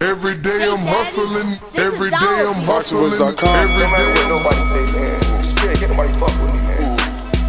[0.00, 5.44] Every day I'm hustling, every day I'm hustling, every No matter what nobody say, man.
[5.44, 6.96] Spirit, can't nobody fuck with me, man.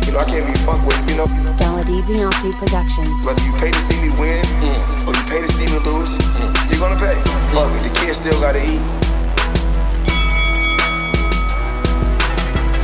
[0.03, 1.31] You know, I can't be fucked with, you know.
[1.55, 2.03] Della D.
[2.03, 3.07] Beyonce Productions.
[3.23, 5.07] Whether you pay to see me win mm.
[5.07, 6.51] or you pay to see me lose, mm.
[6.67, 7.15] you're gonna pay.
[7.55, 8.83] Fuck it, the kids still gotta eat.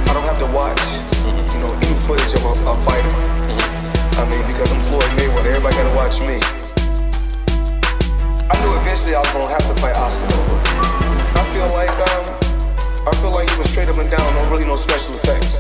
[0.08, 0.80] I don't have to watch,
[1.28, 1.44] mm-hmm.
[1.44, 3.12] you know, any footage of a, a fighter.
[3.12, 4.16] Mm-hmm.
[4.16, 6.67] I mean, because I'm Floyd Mayweather, everybody gotta watch me.
[8.50, 10.28] I knew eventually I was gonna have to fight Oscar.
[11.38, 12.26] I feel like, um,
[13.08, 15.60] I feel like he was straight up and down, no really no special effects.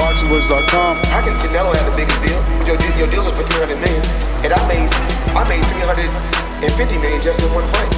[0.00, 0.96] BoxingVoice.com.
[1.12, 2.40] How can Canelo have the biggest deal?
[2.66, 4.02] Your, deal- your deal is for 300 million,
[4.44, 4.90] and I made
[5.36, 7.92] I made 350 million just in one fight.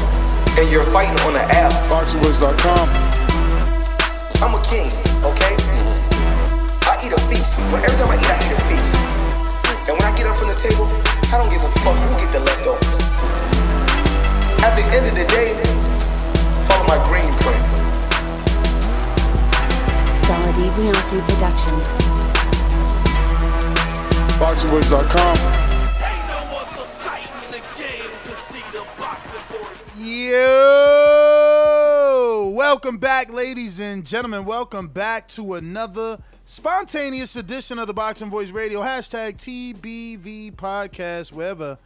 [0.58, 1.72] And you're fighting on an app.
[1.90, 2.86] BoxingVoice.com.
[4.42, 4.88] I'm a king,
[5.24, 5.54] okay?
[6.86, 7.60] I eat a feast.
[7.70, 9.05] But every time I eat, I eat a feast.
[9.88, 10.86] And when I get up from the table,
[11.30, 12.98] I don't give a fuck who get the leftovers.
[14.66, 15.54] At the end of the day,
[16.66, 17.62] follow my green print.
[20.26, 20.66] Della D.
[20.74, 21.86] Beyonce Productions.
[24.40, 25.36] BoxingVoice.com.
[29.98, 30.96] Yo!
[32.56, 34.44] Welcome back, ladies and gentlemen.
[34.44, 38.80] Welcome back to another spontaneous edition of the Boxing Voice Radio.
[38.80, 41.76] Hashtag TBV Podcast, wherever,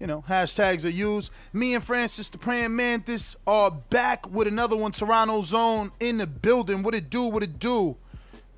[0.00, 1.30] you know, hashtags are used.
[1.52, 4.90] Me and Francis the Praying Mantis are back with another one.
[4.90, 6.82] Toronto Zone in the building.
[6.82, 7.24] What it do?
[7.24, 7.94] What it do?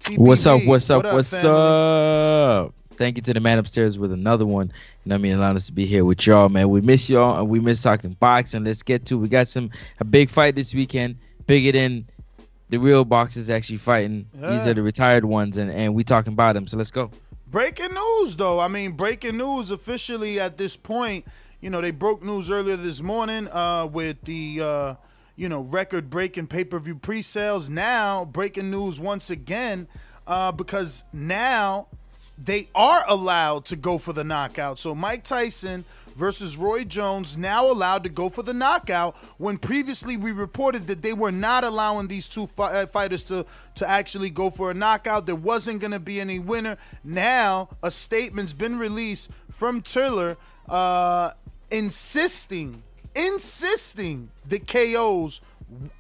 [0.01, 0.19] TBV.
[0.19, 0.61] What's up?
[0.65, 1.05] What's up?
[1.05, 1.51] What what's family?
[1.51, 2.75] up?
[2.93, 4.67] Thank you to the man upstairs with another one.
[4.67, 5.33] You know what I mean?
[5.33, 6.69] Allowing us to be here with y'all, man.
[6.71, 8.63] We miss y'all and we miss talking boxing.
[8.63, 9.19] Let's get to.
[9.19, 11.17] We got some a big fight this weekend,
[11.49, 12.07] bigger than
[12.73, 14.27] the real boxers actually fighting.
[14.33, 16.67] These are the retired ones, and and we talking about them.
[16.67, 17.11] So let's go.
[17.47, 18.59] Breaking news, though.
[18.61, 21.27] I mean, breaking news officially at this point.
[21.61, 24.95] You know, they broke news earlier this morning uh, with the, uh,
[25.37, 27.69] you know, record breaking pay per view pre sales.
[27.69, 29.87] Now, breaking news once again
[30.27, 31.89] uh, because now
[32.45, 34.79] they are allowed to go for the knockout.
[34.79, 35.85] So Mike Tyson
[36.17, 41.03] versus Roy Jones now allowed to go for the knockout when previously we reported that
[41.03, 44.75] they were not allowing these two fi- uh, fighters to to actually go for a
[44.75, 45.27] knockout.
[45.27, 46.77] There wasn't going to be any winner.
[47.05, 50.37] Now a statement's been released from Triller
[50.69, 51.31] uh,
[51.71, 52.83] insisting
[53.15, 55.41] insisting the KOs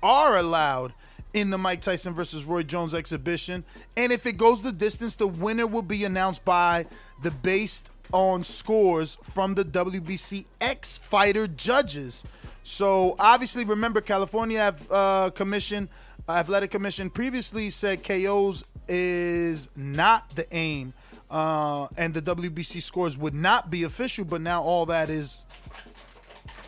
[0.02, 0.92] are allowed
[1.34, 3.64] in the Mike Tyson versus Roy Jones exhibition.
[3.96, 6.86] And if it goes the distance, the winner will be announced by
[7.22, 12.24] the based on scores from the WBC X Fighter judges.
[12.62, 15.88] So obviously, remember California uh, Commission,
[16.28, 20.92] Athletic Commission previously said KOs is not the aim,
[21.30, 24.24] uh, and the WBC scores would not be official.
[24.24, 25.46] But now all that is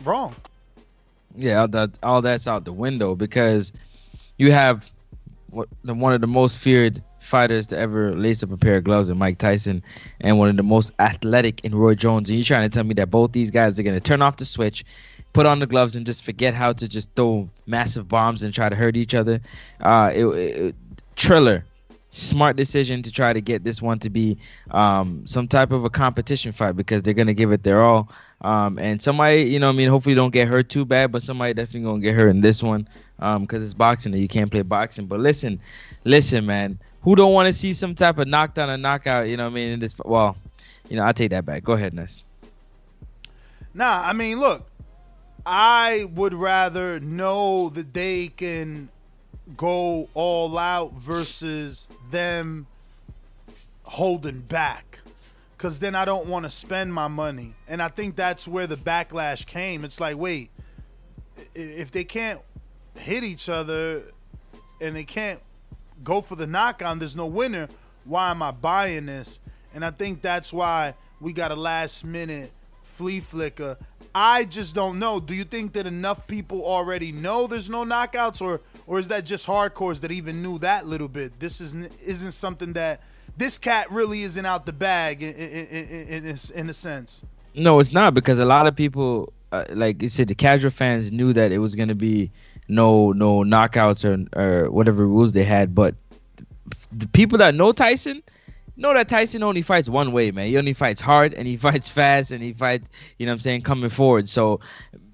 [0.03, 0.35] wrong.
[1.35, 3.71] Yeah, that all that's out the window because
[4.37, 4.89] you have
[5.49, 8.83] what the, one of the most feared fighters to ever lace up a pair of
[8.83, 9.81] gloves in Mike Tyson
[10.21, 12.29] and one of the most athletic in Roy Jones.
[12.29, 14.37] And you're trying to tell me that both these guys are going to turn off
[14.37, 14.85] the switch,
[15.33, 18.69] put on the gloves, and just forget how to just throw massive bombs and try
[18.69, 19.41] to hurt each other.
[19.81, 20.75] Uh, it, it,
[21.15, 21.65] Triller,
[22.11, 24.37] smart decision to try to get this one to be
[24.71, 28.09] um, some type of a competition fight because they're going to give it their all.
[28.41, 31.53] Um, and somebody, you know, I mean, hopefully don't get hurt too bad, but somebody
[31.53, 32.87] definitely gonna get hurt in this one
[33.19, 35.05] Um, because it's boxing and you can't play boxing.
[35.05, 35.59] But listen,
[36.03, 39.29] listen, man, who don't want to see some type of knockdown or knockout?
[39.29, 40.35] You know, what I mean, in this, well,
[40.89, 41.63] you know, I'll take that back.
[41.63, 42.23] Go ahead, Ness.
[43.73, 44.65] Nah, I mean, look,
[45.45, 48.89] I would rather know that they can
[49.55, 52.67] go all out versus them
[53.83, 54.99] holding back.
[55.57, 57.53] Cause then I don't want to spend my money.
[57.67, 59.85] And I think that's where the backlash came.
[59.85, 60.49] It's like, wait,
[61.53, 62.39] if they can't
[62.97, 64.03] hit each other
[64.81, 65.39] and they can't
[66.03, 67.67] go for the knockout, there's no winner.
[68.03, 69.39] Why am I buying this?
[69.73, 72.51] And I think that's why we got a last minute
[72.83, 73.77] flea flicker.
[74.13, 75.19] I just don't know.
[75.19, 79.25] Do you think that enough people already know there's no knockouts, or or is that
[79.25, 81.37] just hardcores that even knew that little bit?
[81.37, 83.01] This isn't isn't something that
[83.35, 87.25] this cat really isn't out the bag in in, in, in, in, in a sense.
[87.55, 91.11] No, it's not because a lot of people, uh, like you said, the casual fans
[91.11, 92.31] knew that it was going to be
[92.67, 95.75] no no knockouts or or whatever rules they had.
[95.75, 95.95] But
[96.91, 98.23] the people that know Tyson
[98.77, 100.47] know that Tyson only fights one way, man.
[100.47, 103.61] He only fights hard and he fights fast and he fights, you know I'm saying,
[103.61, 104.27] coming forward.
[104.27, 104.59] So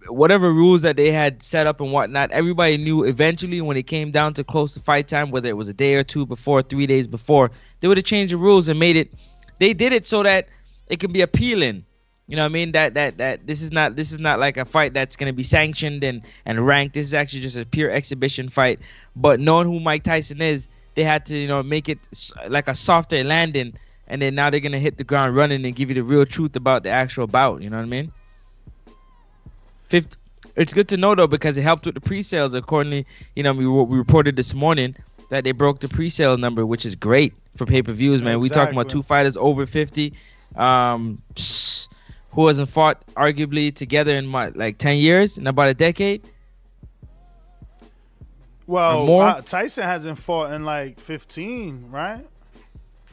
[0.08, 4.12] whatever rules that they had set up and whatnot, everybody knew eventually when it came
[4.12, 6.88] down to close to fight time, whether it was a day or two before, three
[6.88, 9.14] days before, they would have changed the rules and made it.
[9.60, 10.48] They did it so that
[10.88, 11.86] it can be appealing.
[12.32, 12.72] You know what I mean?
[12.72, 15.44] That that that this is not this is not like a fight that's gonna be
[15.44, 16.94] sanctioned and and ranked.
[16.94, 18.80] This is actually just a pure exhibition fight.
[19.18, 22.00] But knowing who Mike Tyson is, they had to you know make it
[22.48, 23.74] like a softer landing,
[24.08, 26.56] and then now they're gonna hit the ground running and give you the real truth
[26.56, 27.62] about the actual bout.
[27.62, 28.14] You know what I mean?
[29.90, 30.16] Fifth,
[30.56, 32.54] it's good to know though because it helped with the pre-sales.
[32.54, 33.06] Accordingly,
[33.36, 34.96] you know we we reported this morning
[35.32, 38.40] that they broke the pre-sale number, which is great for pay-per-views, man.
[38.40, 40.14] We talking about two fighters over fifty.
[40.56, 41.22] Um,
[42.32, 46.22] who hasn't fought arguably together in my, like 10 years in about a decade
[48.68, 52.26] well uh, tyson hasn't fought in like 15 right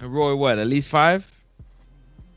[0.01, 1.31] and roy what at least five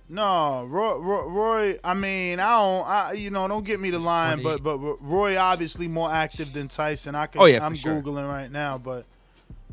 [0.10, 4.00] no roy, roy, roy i mean i don't I, you know don't get me the
[4.00, 8.02] line but but roy obviously more active than tyson i can oh, yeah, i'm sure.
[8.02, 9.06] googling right now but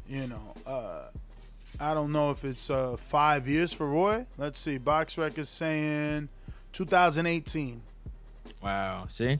[0.09, 1.09] you know uh
[1.81, 4.27] I don't know if it's uh, five years for Roy.
[4.37, 4.79] Let's see.
[4.79, 6.29] Box records saying
[6.73, 7.81] 2018.
[8.62, 9.06] Wow.
[9.09, 9.38] See.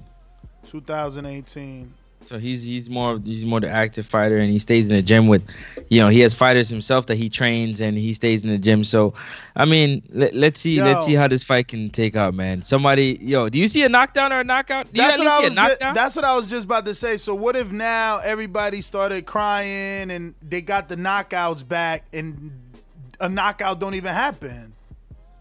[0.66, 1.92] 2018.
[2.26, 5.28] So he's he's more he's more the active fighter, and he stays in the gym
[5.28, 5.46] with,
[5.88, 8.84] you know, he has fighters himself that he trains, and he stays in the gym.
[8.84, 9.14] So,
[9.56, 12.60] I mean, let, let's see yo, let's see how this fight can take out, man.
[12.60, 14.92] Somebody, yo, do you see a knockdown or a knockout?
[14.92, 15.54] Do that's what I was.
[15.54, 17.16] Just, that's what I was just about to say.
[17.16, 22.50] So what if now everybody started crying and they got the knockouts back, and
[23.20, 24.74] a knockout don't even happen?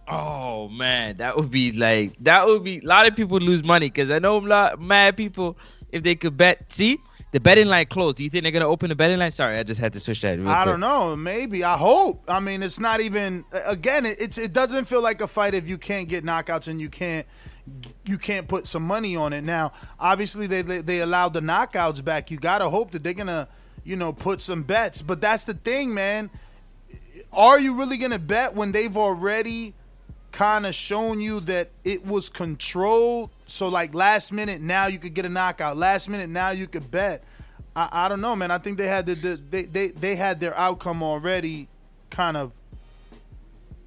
[0.07, 3.87] Oh man, that would be like that would be a lot of people lose money
[3.87, 5.57] because I know a lot mad people
[5.91, 6.71] if they could bet.
[6.71, 6.99] See,
[7.31, 8.17] the betting line closed.
[8.17, 9.31] Do you think they're gonna open the betting line?
[9.31, 10.39] Sorry, I just had to switch that.
[10.39, 10.65] I quick.
[10.65, 11.15] don't know.
[11.15, 11.63] Maybe.
[11.63, 12.23] I hope.
[12.29, 13.43] I mean, it's not even.
[13.67, 16.89] Again, it's it doesn't feel like a fight if you can't get knockouts and you
[16.89, 17.27] can't
[18.05, 19.43] you can't put some money on it.
[19.43, 22.31] Now, obviously, they they allowed the knockouts back.
[22.31, 23.49] You gotta hope that they're gonna
[23.83, 25.01] you know put some bets.
[25.01, 26.29] But that's the thing, man.
[27.33, 29.73] Are you really gonna bet when they've already
[30.37, 35.15] kind of shown you that it was controlled so like last minute now you could
[35.15, 35.75] get a knockout.
[35.75, 37.23] Last minute now you could bet.
[37.75, 38.51] I, I don't know, man.
[38.51, 41.67] I think they had the, the they, they they had their outcome already
[42.11, 42.55] kind of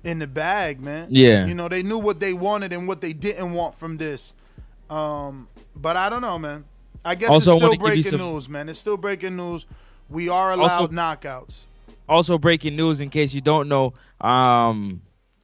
[0.03, 1.07] in the bag, man.
[1.11, 1.47] Yeah.
[1.47, 4.35] You know, they knew what they wanted and what they didn't want from this.
[4.89, 5.47] Um,
[5.77, 6.65] but I don't know, man.
[7.05, 8.19] I guess also, it's still breaking some...
[8.19, 8.69] news, man.
[8.69, 9.67] It's still breaking news.
[10.09, 11.67] We are allowed also, knockouts.
[12.09, 15.01] Also breaking news in case you don't know, um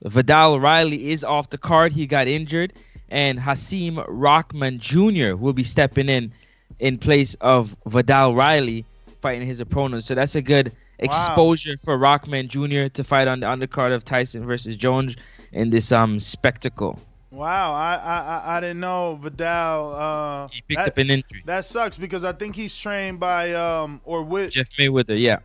[0.06, 1.92] Vidal Riley is off the card.
[1.92, 2.72] He got injured
[3.08, 5.36] and Hasim Rahman Jr.
[5.36, 6.32] will be stepping in
[6.78, 8.84] in place of Vidal Riley
[9.22, 10.04] fighting his opponent.
[10.04, 11.84] So that's a good exposure wow.
[11.84, 12.88] for Rahman Jr.
[12.88, 15.16] to fight on the undercard of Tyson versus Jones
[15.52, 16.98] in this um spectacle.
[17.30, 19.94] Wow, I I I didn't know Vidal.
[19.94, 21.42] Uh, he picked that, up an injury.
[21.44, 25.38] That sucks because I think he's trained by um or with Jeff Mayweather, yeah.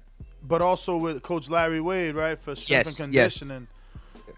[0.44, 3.68] But also with Coach Larry Wade, right, for strength yes, and conditioning.
[3.70, 3.81] Yes.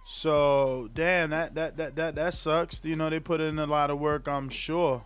[0.05, 2.83] So damn, that that that that that sucks.
[2.83, 4.27] You know, they put in a lot of work.
[4.27, 5.03] I'm sure.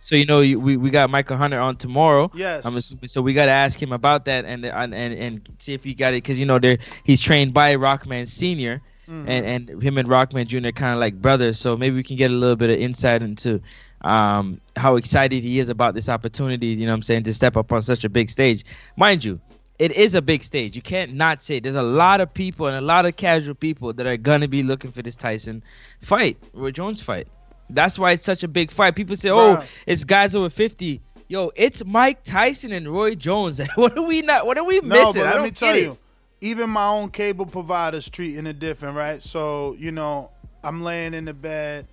[0.00, 2.30] So you know, we, we got Michael Hunter on tomorrow.
[2.34, 2.66] Yes.
[2.66, 5.94] Assuming, so we got to ask him about that and and and, see if he
[5.94, 8.82] got it because you know they he's trained by Rahman Senior.
[9.08, 9.28] Mm-hmm.
[9.28, 10.70] And and him and Rahman Jr.
[10.70, 13.60] kind of like brothers, so maybe we can get a little bit of insight into
[14.02, 16.68] um, how excited he is about this opportunity.
[16.68, 18.64] You know, what I'm saying to step up on such a big stage,
[18.96, 19.40] mind you
[19.80, 20.76] it is a big stage.
[20.76, 21.62] You can't not say it.
[21.62, 24.62] there's a lot of people and a lot of casual people that are gonna be
[24.62, 25.64] looking for this Tyson
[26.02, 27.26] fight, Roy Jones fight.
[27.70, 28.94] That's why it's such a big fight.
[28.94, 33.58] People say, "Oh, it's guys over 50." Yo, it's Mike Tyson and Roy Jones.
[33.76, 34.44] what are we not?
[34.44, 35.22] What are we missing?
[35.22, 35.96] No, but let me tell you,
[36.42, 39.22] even my own cable providers treating it different, right?
[39.22, 40.30] So you know,
[40.62, 41.86] I'm laying in the bed,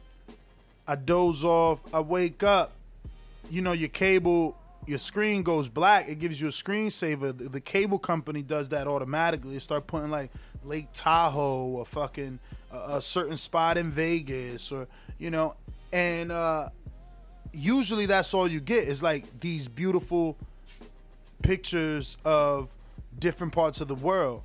[0.86, 2.74] I doze off, I wake up.
[3.50, 7.38] You know, your cable your screen goes black, it gives you a screensaver.
[7.38, 9.54] The, the cable company does that automatically.
[9.54, 10.32] They start putting like
[10.64, 12.40] Lake Tahoe or fucking
[12.72, 14.88] uh, a certain spot in Vegas or
[15.20, 15.56] you know,
[15.92, 16.70] and uh,
[17.52, 20.38] usually that's all you get is like these beautiful
[21.42, 22.76] pictures of
[23.20, 24.44] different parts of the world.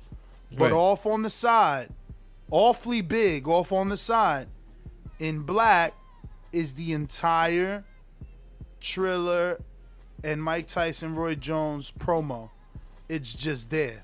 [0.51, 0.73] But right.
[0.73, 1.89] off on the side,
[2.51, 4.47] awfully big, off on the side,
[5.19, 5.93] in black
[6.51, 7.83] is the entire
[8.79, 9.59] Triller
[10.23, 12.49] and Mike Tyson Roy Jones promo.
[13.09, 14.03] It's just there.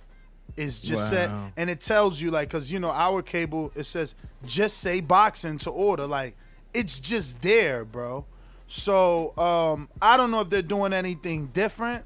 [0.58, 1.20] It's just wow.
[1.20, 5.02] set, and it tells you like, cause you know our cable it says just say
[5.02, 6.06] boxing to order.
[6.08, 6.36] Like
[6.74, 8.26] it's just there, bro.
[8.68, 12.06] So um, I don't know if they're doing anything different.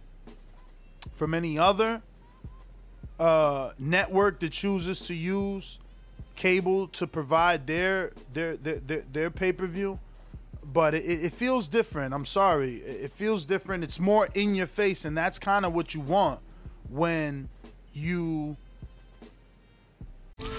[1.14, 2.02] from any other
[3.20, 5.80] uh, network that chooses to use
[6.36, 10.00] cable to provide their their their their, their pay per view.
[10.72, 12.14] But it, it feels different.
[12.14, 12.76] I'm sorry.
[12.76, 13.84] It feels different.
[13.84, 16.40] It's more in your face, and that's kind of what you want
[16.90, 17.50] when
[17.94, 18.58] you.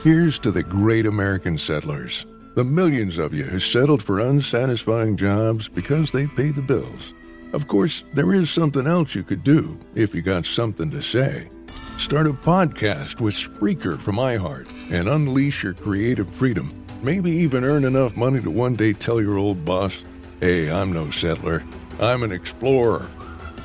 [0.02, 5.68] Here's to the great American settlers, the millions of you who settled for unsatisfying jobs
[5.68, 7.14] because they pay the bills.
[7.52, 11.50] Of course, there is something else you could do if you got something to say.
[11.96, 16.83] Start a podcast with Spreaker from iHeart and unleash your creative freedom.
[17.04, 20.02] Maybe even earn enough money to one day tell your old boss,
[20.40, 21.62] hey, I'm no settler,
[22.00, 23.06] I'm an explorer.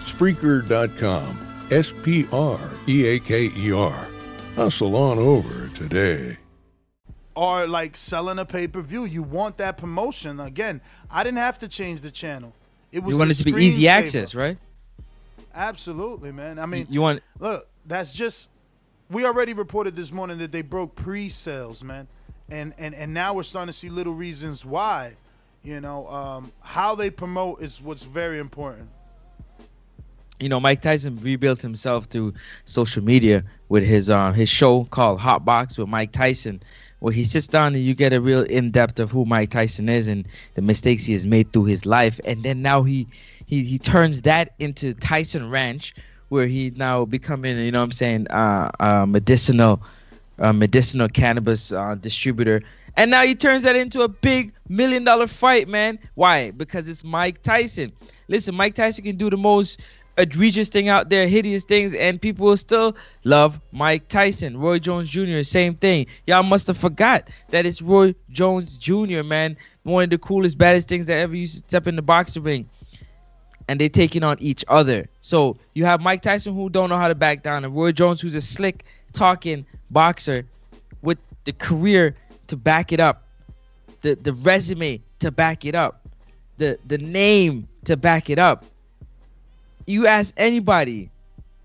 [0.04, 1.46] Spreaker.com.
[1.72, 4.08] S P R E A K E R.
[4.56, 6.36] Hustle on over today.
[7.34, 9.06] Or like selling a pay per view.
[9.06, 10.42] You want that promotion.
[10.42, 12.54] Again, I didn't have to change the channel.
[12.92, 13.88] It was You want it to be easy screensaver.
[13.88, 14.58] access, right?
[15.54, 16.60] Absolutely, man.
[16.60, 18.50] I mean, You want look, that's just
[19.10, 22.08] we already reported this morning that they broke pre-sales, man,
[22.52, 25.14] and and and now we're starting to see little reasons why.
[25.64, 28.90] You know, um, how they promote is what's very important.
[30.40, 32.34] you know, Mike Tyson rebuilt himself through
[32.66, 36.62] social media with his um his show called Hot Box with Mike Tyson,
[37.00, 39.90] where he sits down and you get a real in depth of who Mike Tyson
[39.90, 40.26] is and
[40.56, 43.08] the mistakes he has made through his life, and then now he
[43.46, 45.94] he he turns that into Tyson Ranch,
[46.30, 49.82] where he now becoming you know what I'm saying uh, uh medicinal
[50.40, 52.62] uh, medicinal cannabis uh, distributor.
[52.96, 56.00] And now he turns that into a big million dollar fight, man.
[56.16, 56.52] Why?
[56.52, 57.92] Because it's Mike Tyson.
[58.28, 59.80] Listen, Mike Tyson can do the most
[60.18, 64.58] egregious thing out there, hideous things, and people will still love Mike Tyson.
[64.58, 66.08] Roy Jones Jr., same thing.
[66.28, 69.56] Y'all must have forgot that it's Roy Jones Jr., man.
[69.84, 72.70] One of the coolest, baddest things that ever used to step in the boxing ring
[73.70, 75.08] and they're taking on each other.
[75.22, 78.20] So you have Mike Tyson who don't know how to back down, and Roy Jones
[78.20, 80.46] who's a slick talking boxer
[81.02, 82.16] with the career
[82.48, 83.24] to back it up,
[84.02, 86.08] the the resume to back it up,
[86.58, 88.66] the the name to back it up.
[89.86, 91.10] You ask anybody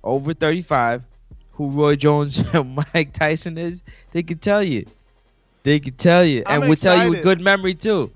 [0.03, 1.03] over 35
[1.53, 3.83] who Roy Jones and Mike Tyson is,
[4.13, 4.87] they could tell you.
[5.63, 8.13] They could tell you, and will tell you with good memory too.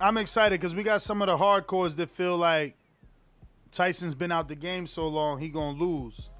[0.00, 2.76] I'm excited because we got some of the hardcores that feel like
[3.72, 6.30] Tyson's been out the game so long he gonna lose,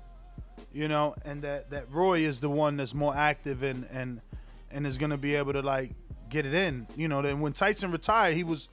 [0.73, 4.21] you know, and that that Roy is the one that's more active and and
[4.71, 5.91] and is gonna be able to like
[6.29, 7.23] get it in, you know.
[7.23, 8.69] Then when Tyson retired, he was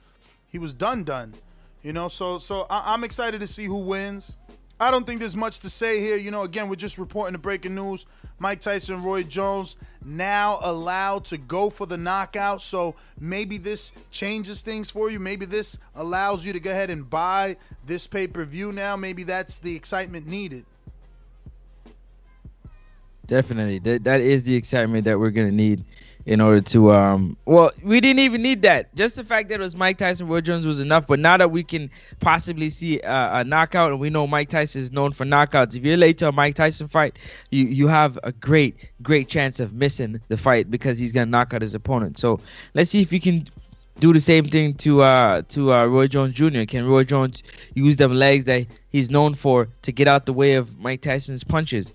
[0.46, 1.34] he was done done,
[1.82, 2.08] you know.
[2.08, 4.36] So so I, I'm excited to see who wins.
[4.80, 6.16] I don't think there's much to say here.
[6.16, 8.06] You know, again, we're just reporting the breaking news.
[8.38, 12.62] Mike Tyson, Roy Jones now allowed to go for the knockout.
[12.62, 15.18] So maybe this changes things for you.
[15.18, 18.96] Maybe this allows you to go ahead and buy this pay per view now.
[18.96, 20.64] Maybe that's the excitement needed.
[23.28, 25.84] Definitely, that that is the excitement that we're gonna need
[26.24, 27.36] in order to um.
[27.44, 28.94] Well, we didn't even need that.
[28.94, 31.06] Just the fact that it was Mike Tyson, Roy Jones was enough.
[31.06, 34.80] But now that we can possibly see uh, a knockout, and we know Mike Tyson
[34.80, 35.76] is known for knockouts.
[35.76, 37.18] If you're late to a Mike Tyson fight,
[37.50, 41.52] you you have a great great chance of missing the fight because he's gonna knock
[41.52, 42.18] out his opponent.
[42.18, 42.40] So
[42.72, 43.46] let's see if you can
[44.00, 46.64] do the same thing to uh to uh, Roy Jones Jr.
[46.66, 47.42] Can Roy Jones
[47.74, 51.44] use them legs that he's known for to get out the way of Mike Tyson's
[51.44, 51.92] punches?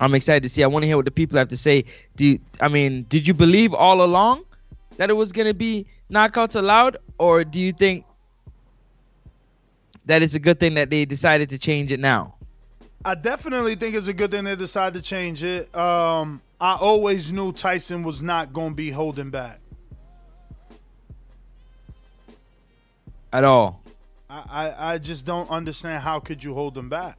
[0.00, 0.62] I'm excited to see.
[0.62, 1.84] I want to hear what the people have to say.
[2.16, 4.44] Do you- I mean, did you believe all along
[4.96, 8.04] that it was gonna be knockouts allowed, or do you think
[10.06, 12.34] that it's a good thing that they decided to change it now?
[13.04, 15.74] I definitely think it's a good thing they decided to change it.
[15.74, 19.58] Um, I always knew Tyson was not going to be holding back.
[23.32, 23.82] At all?
[24.30, 27.18] I, I, I just don't understand how could you hold him back.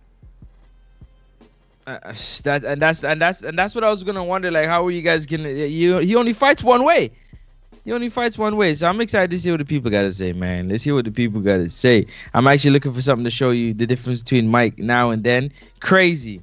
[1.85, 2.13] Uh,
[2.43, 4.49] that and that's and that's and that's what I was gonna wonder.
[4.49, 5.49] Like, how are you guys gonna?
[5.49, 7.11] You he only fights one way.
[7.83, 8.73] He only fights one way.
[8.73, 10.69] So I'm excited to see what the people got to say, man.
[10.69, 12.07] Let's hear what the people got to say.
[12.33, 15.51] I'm actually looking for something to show you the difference between Mike now and then.
[15.81, 16.41] Crazy,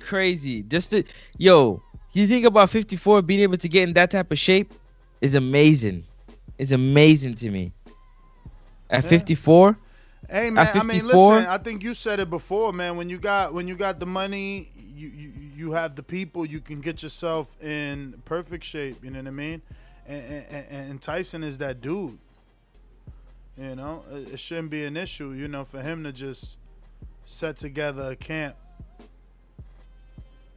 [0.00, 0.62] crazy.
[0.64, 1.04] Just to
[1.38, 4.74] yo, you think about 54 being able to get in that type of shape
[5.22, 6.04] is amazing.
[6.58, 7.72] It's amazing to me.
[8.90, 9.78] At 54,
[10.30, 11.46] Hey man, I mean, listen.
[11.46, 12.96] I think you said it before, man.
[12.96, 16.46] When you got when you got the money, you you, you have the people.
[16.46, 19.02] You can get yourself in perfect shape.
[19.02, 19.62] You know what I mean?
[20.06, 22.18] And, and, and Tyson is that dude.
[23.58, 25.32] You know, it, it shouldn't be an issue.
[25.32, 26.58] You know, for him to just
[27.24, 28.56] set together a camp.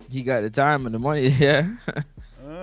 [0.10, 1.28] he got the time and the money.
[1.40, 1.68] Yeah.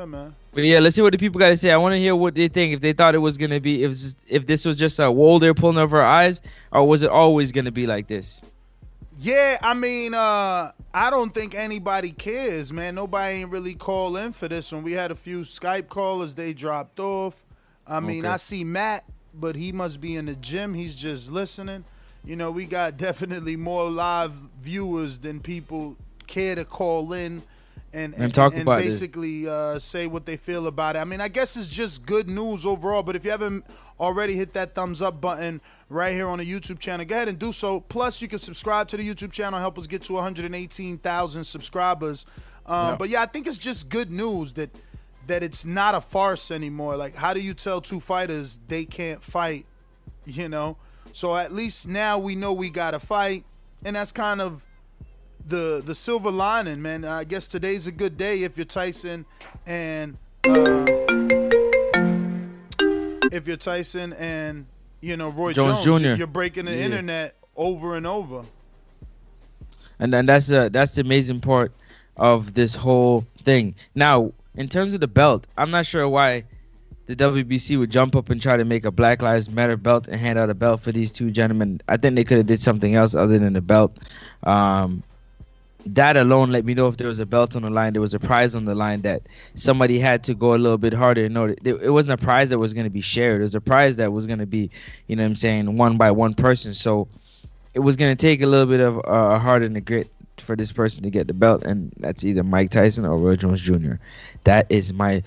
[0.01, 0.35] Yeah, man.
[0.55, 1.71] But yeah, let's see what the people got to say.
[1.71, 2.73] I want to hear what they think.
[2.73, 3.95] If they thought it was gonna be, if
[4.27, 6.41] if this was just a wall they're pulling over our eyes,
[6.73, 8.41] or was it always gonna be like this?
[9.19, 12.95] Yeah, I mean, uh, I don't think anybody cares, man.
[12.95, 14.83] Nobody ain't really call in for this one.
[14.83, 17.45] We had a few Skype callers, they dropped off.
[17.87, 18.33] I mean, Okay.
[18.33, 19.05] I see Matt,
[19.35, 20.73] but he must be in the gym.
[20.73, 21.85] He's just listening.
[22.25, 27.43] You know, we got definitely more live viewers than people care to call in
[27.93, 28.87] and and, talk and about this.
[28.87, 31.01] basically uh, say what they feel about it.
[31.01, 33.03] I mean, I guess it's just good news overall.
[33.03, 33.67] But if you haven't
[33.99, 37.39] already hit that thumbs up button right here on the YouTube channel, go ahead and
[37.39, 37.81] do so.
[37.81, 42.27] Plus, you can subscribe to the YouTube channel, help us get to 118,000 subscribers.
[42.67, 42.97] Um, Yeah.
[42.97, 44.71] But yeah, I think it's just good news that
[45.27, 46.97] that it's not a farce anymore.
[46.97, 49.67] Like, how do you tell two fighters they can't fight?
[50.27, 50.77] You know,
[51.13, 53.45] so at least now we know we got to fight,
[53.85, 54.65] and that's kind of
[55.47, 57.05] the the silver lining, man.
[57.05, 59.25] I guess today's a good day if you're Tyson
[59.67, 60.17] and
[60.47, 60.87] uh,
[63.33, 64.67] if you're Tyson and
[65.01, 66.15] you know Roy Jones Jones, Jr..
[66.15, 66.85] you're breaking the Yeah.
[66.85, 68.43] internet over and over.
[69.99, 71.73] and then that's uh, that's the amazing part
[72.17, 73.75] of this whole thing.
[73.95, 76.45] Now, in terms of the belt, I'm not sure why
[77.07, 80.21] the WBC would jump up and try to make a Black Lives Matter belt and
[80.21, 81.81] hand out a belt for these two gentlemen.
[81.89, 83.97] I think they could have did something else other than the belt.
[84.45, 85.03] Um,
[85.87, 88.15] that alone let me know if there was a belt on the line, there was
[88.15, 89.23] a prize on the line that
[89.55, 91.55] somebody had to go a little bit harder order.
[91.65, 93.41] It wasn't a prize that was going to be shared.
[93.41, 94.71] It was a prize that was going to be,
[95.07, 96.73] you know, what I'm saying, one by one person.
[96.73, 97.09] So
[97.75, 100.57] it was going to take a little bit of uh, heart and a grit for
[100.57, 103.95] this person to get the belt, and that's either Mike Tyson or Roy Jones Jr.
[104.45, 105.23] That is my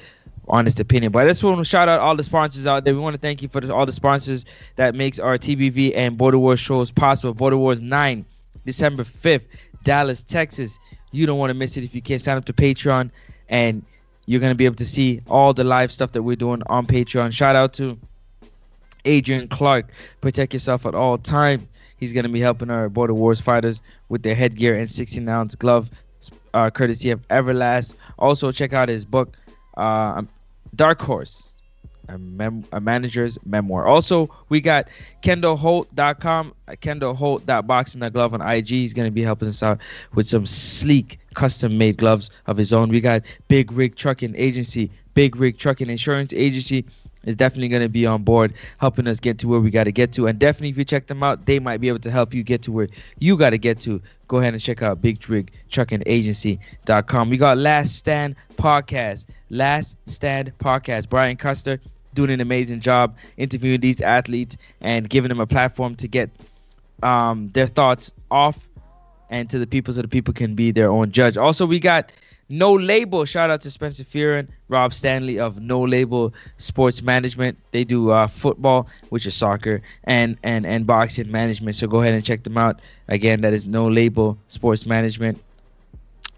[0.48, 1.12] honest opinion.
[1.12, 2.94] But I just want to shout out all the sponsors out there.
[2.94, 4.46] We want to thank you for all the sponsors
[4.76, 7.34] that makes our TBV and Border Wars shows possible.
[7.34, 8.26] Border Wars 9,
[8.66, 9.44] December 5th,
[9.84, 10.80] Dallas, Texas.
[11.12, 13.12] You don't want to miss it if you can't sign up to Patreon,
[13.50, 13.84] and
[14.26, 16.88] you're going to be able to see all the live stuff that we're doing on
[16.88, 17.34] Patreon.
[17.34, 17.98] Shout out to
[19.06, 19.92] Adrian Clark.
[20.22, 21.68] Protect yourself at all time.
[21.98, 25.56] He's going to be helping our Border Wars fighters with their headgear and 16 ounce
[25.56, 25.90] glove,
[26.54, 27.94] uh, courtesy of Everlast.
[28.20, 29.36] Also, check out his book,
[29.78, 30.22] uh,
[30.76, 31.53] Dark Horse,
[32.14, 33.86] a, mem- a manager's memoir.
[33.86, 34.88] Also, we got
[35.24, 38.68] KendallHolt.com, uh, KendallHolt.boxing.glove on IG.
[38.68, 39.80] He's going to be helping us out
[40.14, 42.90] with some sleek, custom made gloves of his own.
[42.90, 46.86] We got Big Rig Trucking Agency, Big Rig Trucking Insurance Agency
[47.26, 49.92] is definitely going to be on board helping us get to where we got to
[49.92, 52.34] get to and definitely if you check them out they might be able to help
[52.34, 52.88] you get to where
[53.20, 57.38] you got to get to go ahead and check out big rig trucking agency.com we
[57.38, 61.80] got last stand podcast last stand podcast brian custer
[62.14, 66.30] doing an amazing job interviewing these athletes and giving them a platform to get
[67.02, 68.68] um, their thoughts off
[69.30, 71.38] and to the people so the people can be their own judge.
[71.38, 72.12] Also, we got
[72.50, 73.26] No Label.
[73.26, 77.58] Shout out to Spencer Fearon, Rob Stanley of No Label Sports Management.
[77.72, 81.76] They do uh, football, which is soccer, and, and, and boxing management.
[81.76, 82.80] So go ahead and check them out.
[83.08, 85.42] Again, that is No Label Sports Management.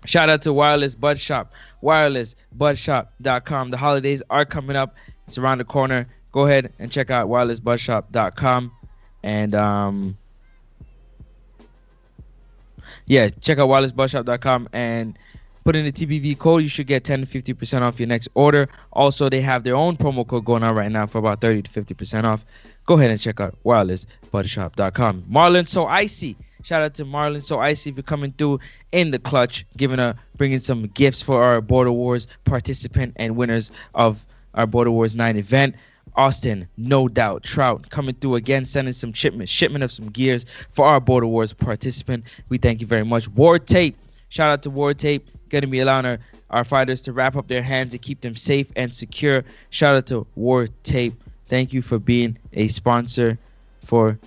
[0.06, 3.70] Shout out to Wireless Bud Shop, wirelessbudshop.com.
[3.72, 4.96] The holidays are coming up.
[5.28, 6.08] It's around the corner.
[6.32, 8.72] Go ahead and check out wirelessbudshop.com.
[9.24, 10.18] And um,
[13.08, 15.18] yeah, check out wirelessbudshop.com and
[15.64, 16.62] put in the TBV code.
[16.64, 18.70] You should get 10 to 50% off your next order.
[18.94, 21.72] Also, they have their own promo code going on right now for about 30 to
[21.72, 22.46] 50% off.
[22.86, 25.24] Go ahead and check out wirelessbudshop.com.
[25.30, 26.36] Marlon So Icy.
[26.64, 28.60] Shout out to Marlon So Icy for coming through
[28.92, 33.72] in the clutch, giving a bringing some gifts for our Border Wars participant and winners
[33.94, 35.76] of our Border Wars 9 event.
[36.16, 40.86] Austin, no doubt, Trout coming through again, sending some shipment shipment of some gears for
[40.86, 42.24] our Border Wars participant.
[42.50, 43.28] We thank you very much.
[43.30, 43.98] War Tape,
[44.30, 46.20] shout out to War Tape, going to be allowing our,
[46.52, 49.44] our fighters to wrap up their hands and keep them safe and secure.
[49.72, 51.14] Shout out to War Tape.
[51.48, 53.38] Thank you for being a sponsor
[53.86, 54.18] for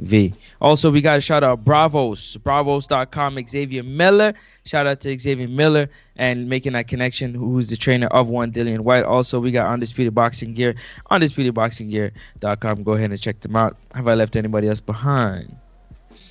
[0.00, 0.34] TBV.
[0.60, 4.34] Also, we got to shout out Bravos, bravos.com, Xavier Miller.
[4.64, 8.80] Shout out to Xavier Miller and making that connection, who's the trainer of one Dillian
[8.80, 9.04] Whyte.
[9.04, 10.74] Also, we got Undisputed Boxing Gear,
[11.10, 12.82] undisputedboxinggear.com.
[12.82, 13.76] Go ahead and check them out.
[13.94, 15.54] Have I left anybody else behind?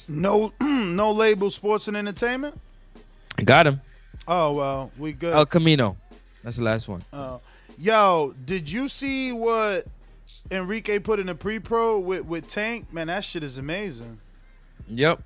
[0.07, 2.59] No, no label sports and entertainment.
[3.43, 3.81] Got him.
[4.27, 5.33] Oh well, we good.
[5.33, 5.97] El Camino.
[6.43, 7.03] That's the last one.
[7.11, 7.39] Uh,
[7.77, 9.85] yo, did you see what
[10.51, 12.93] Enrique put in the pre-pro with with Tank?
[12.93, 14.19] Man, that shit is amazing.
[14.87, 15.21] Yep.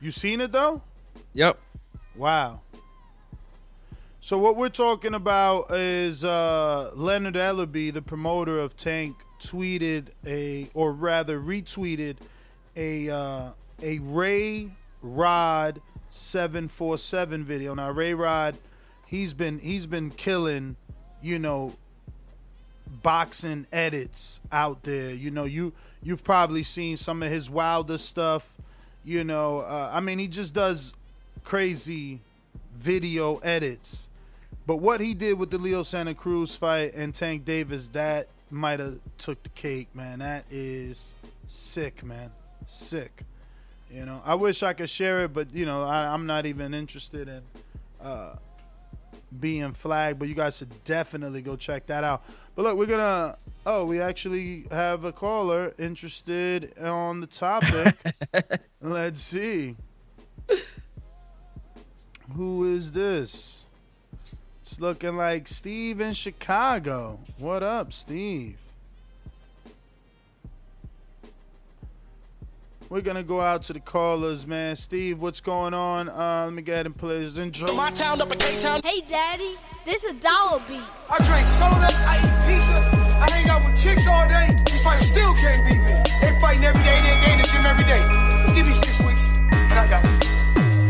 [0.00, 0.82] You seen it though?
[1.32, 1.58] Yep.
[2.16, 2.60] Wow.
[4.20, 10.70] So what we're talking about is uh, Leonard Ellerby, the promoter of Tank, tweeted a,
[10.72, 12.16] or rather retweeted
[12.76, 13.50] a uh,
[13.82, 14.70] a Ray
[15.02, 17.74] Rod seven four seven video.
[17.74, 18.56] Now Ray Rod,
[19.06, 20.76] he's been he's been killing,
[21.20, 21.74] you know,
[23.02, 25.12] boxing edits out there.
[25.12, 28.54] You know, you you've probably seen some of his wilder stuff.
[29.04, 30.94] You know, uh, I mean, he just does
[31.44, 32.20] crazy
[32.74, 34.08] video edits.
[34.66, 38.80] But what he did with the Leo Santa Cruz fight and Tank Davis, that might
[38.80, 40.20] have took the cake, man.
[40.20, 41.14] That is
[41.48, 42.30] sick, man.
[42.66, 43.22] Sick.
[43.90, 46.72] You know, I wish I could share it, but you know, I, I'm not even
[46.72, 47.42] interested in
[48.02, 48.36] uh,
[49.40, 50.18] being flagged.
[50.18, 52.24] But you guys should definitely go check that out.
[52.54, 53.36] But look, we're gonna.
[53.66, 57.96] Oh, we actually have a caller interested on the topic.
[58.80, 59.76] Let's see.
[62.34, 63.66] Who is this?
[64.60, 67.20] It's looking like Steve in Chicago.
[67.38, 68.56] What up, Steve?
[72.94, 74.76] We're gonna go out to the callers, man.
[74.76, 76.08] Steve, what's going on?
[76.08, 77.72] Uh, let me get ahead and play his intro.
[77.72, 78.82] My town up in K-Town.
[78.84, 80.78] Hey, Daddy, this a dollar beat.
[81.10, 83.18] I drink soda, I eat pizza.
[83.18, 84.46] I hang out with chicks all day.
[84.46, 86.02] These fighters still can't beat me.
[86.22, 87.98] They fighting every day, they in the gym every day.
[88.44, 90.12] Just give me six weeks, and I got it.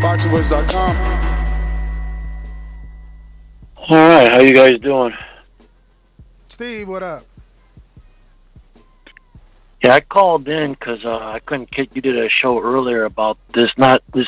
[0.03, 0.97] BoxingWiz.com.
[3.79, 5.15] All right, how you guys doing?
[6.49, 7.25] Steve, what up?
[9.85, 13.37] Yeah, I called in because uh, I couldn't get you did a show earlier about
[13.53, 14.27] this, not this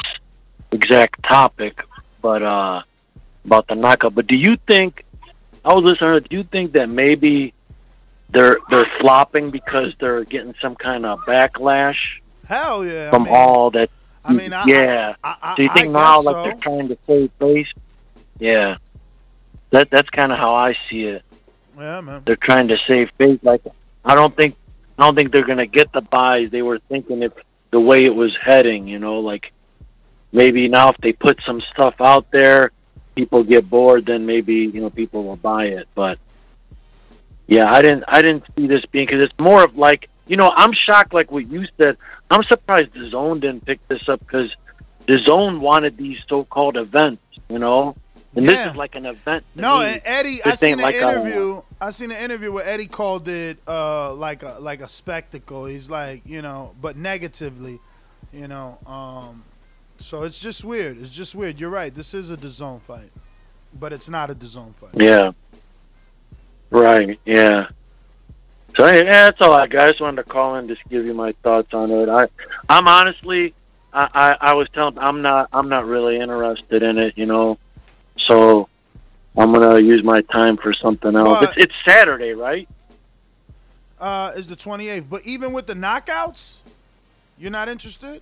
[0.71, 1.81] exact topic,
[2.21, 2.83] but uh,
[3.43, 4.15] about the knockout.
[4.15, 5.07] But do you think
[5.65, 6.27] I was listening?
[6.29, 7.55] Do you think that maybe
[8.29, 11.97] they're they're flopping because they're getting some kind of backlash
[12.47, 13.09] Hell yeah.
[13.09, 13.89] from I mean, all that?
[14.27, 15.15] I mean, I- yeah.
[15.25, 16.43] I- so you think now, like so.
[16.45, 17.69] they're trying to save face?
[18.39, 18.77] Yeah,
[19.71, 21.23] that that's kind of how I see it.
[21.79, 22.25] Yeah, man.
[22.27, 23.39] they're trying to save face.
[23.43, 23.63] Like
[24.05, 24.55] I don't think
[24.99, 27.33] I don't think they're gonna get the buys they were thinking if
[27.71, 28.87] the way it was heading.
[28.89, 29.53] You know, like
[30.33, 32.73] maybe now if they put some stuff out there,
[33.15, 35.89] people get bored, then maybe you know people will buy it.
[35.95, 36.19] But
[37.47, 40.51] yeah, I didn't I didn't see this being because it's more of like you know
[40.55, 41.97] I'm shocked like what you said.
[42.31, 44.51] I'm surprised the zone didn't pick this up because
[45.07, 47.23] the zone wanted these so-called events.
[47.49, 47.97] You know.
[48.37, 48.53] And Yeah.
[48.53, 49.45] this is like an event.
[49.55, 49.87] No, me.
[49.95, 51.63] and Eddie, This I seen an like interview.
[51.81, 55.65] I seen an interview where Eddie called it uh, like a like a spectacle.
[55.65, 57.81] He's like, you know, but negatively,
[58.33, 58.79] you know.
[58.87, 59.45] Um,
[59.97, 60.99] so it's just weird.
[60.99, 61.59] It's just weird.
[61.59, 61.93] You're right.
[61.95, 63.11] This is a DAZN fight,
[63.79, 64.91] but it's not a DAZN fight.
[64.95, 65.33] Yeah.
[66.71, 67.19] Right.
[67.25, 67.69] Yeah.
[68.77, 69.85] So yeah, that's all I got.
[69.85, 72.11] I just wanted to call in, just give you my thoughts on it.
[72.11, 72.29] I,
[72.69, 73.55] I'm honestly,
[73.95, 77.59] I, I, I was telling, I'm not, I'm not really interested in it, you know.
[78.29, 78.69] So
[79.37, 81.41] I'm gonna use my time for something else.
[81.41, 82.69] But- it's, it's Saturday, right?
[83.99, 85.09] Uh, is the 28th.
[85.09, 86.61] But even with the knockouts,
[87.39, 88.21] you're not interested.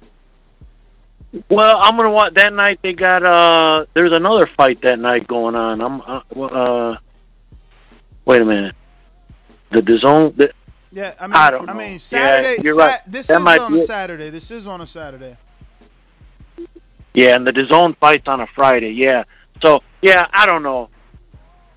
[1.49, 2.79] Well, I'm gonna watch that night.
[2.83, 5.81] They got uh, there's another fight that night going on.
[5.81, 6.97] I'm uh, uh
[8.25, 8.77] wait a minute.
[9.73, 10.53] The DAZN, the,
[10.93, 11.75] Yeah, I mean, I don't know.
[11.75, 12.57] mean, Yeah, Saturday.
[12.62, 13.01] you're Sa- right.
[13.09, 13.81] This That is on a it.
[13.81, 14.31] Saturday.
[14.31, 15.37] This is on a Saturday.
[17.12, 18.90] Yeah, and the DAZN fights on a Friday.
[18.93, 19.25] Yeah.
[19.64, 20.90] So yeah, I don't know.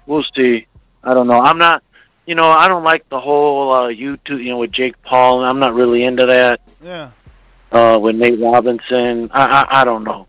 [0.06, 0.68] We'll see.
[1.04, 1.40] I don't know.
[1.40, 1.82] I'm not.
[2.26, 4.44] You know, I don't like the whole uh, YouTube.
[4.44, 5.44] You know, with Jake Paul.
[5.46, 6.60] I'm not really into that.
[6.84, 7.12] Yeah.
[7.72, 10.28] Uh, with Nate Robinson, I, I I don't know.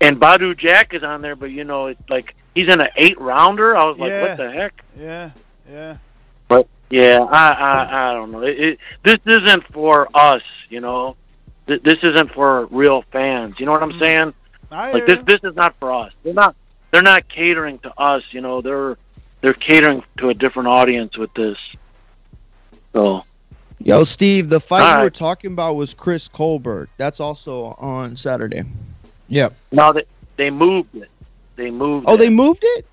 [0.00, 3.18] And Badou Jack is on there, but you know, it's like he's in an eight
[3.20, 3.76] rounder.
[3.76, 4.22] I was like, Yeah.
[4.22, 4.84] what the heck?
[4.98, 5.30] Yeah.
[5.70, 5.96] Yeah.
[6.48, 8.42] But yeah, I I, I don't know.
[8.42, 11.16] It, it, this isn't for us, you know.
[11.66, 13.56] Th- This isn't for real fans.
[13.58, 14.32] You know what I'm saying?
[14.70, 16.12] I like this this is not for us.
[16.22, 16.54] They're not
[16.90, 18.22] they're not catering to us.
[18.30, 18.96] You know, they're
[19.40, 21.58] they're catering to a different audience with this.
[22.92, 23.24] So
[23.80, 26.88] Yo, Steve, the fight All you were talking about was Chris Colbert.
[26.96, 28.64] That's also on Saturday.
[29.28, 29.54] Yep.
[29.72, 30.04] now they
[30.36, 31.10] they moved it.
[31.56, 32.06] They moved.
[32.08, 32.18] Oh, it.
[32.18, 32.86] they moved it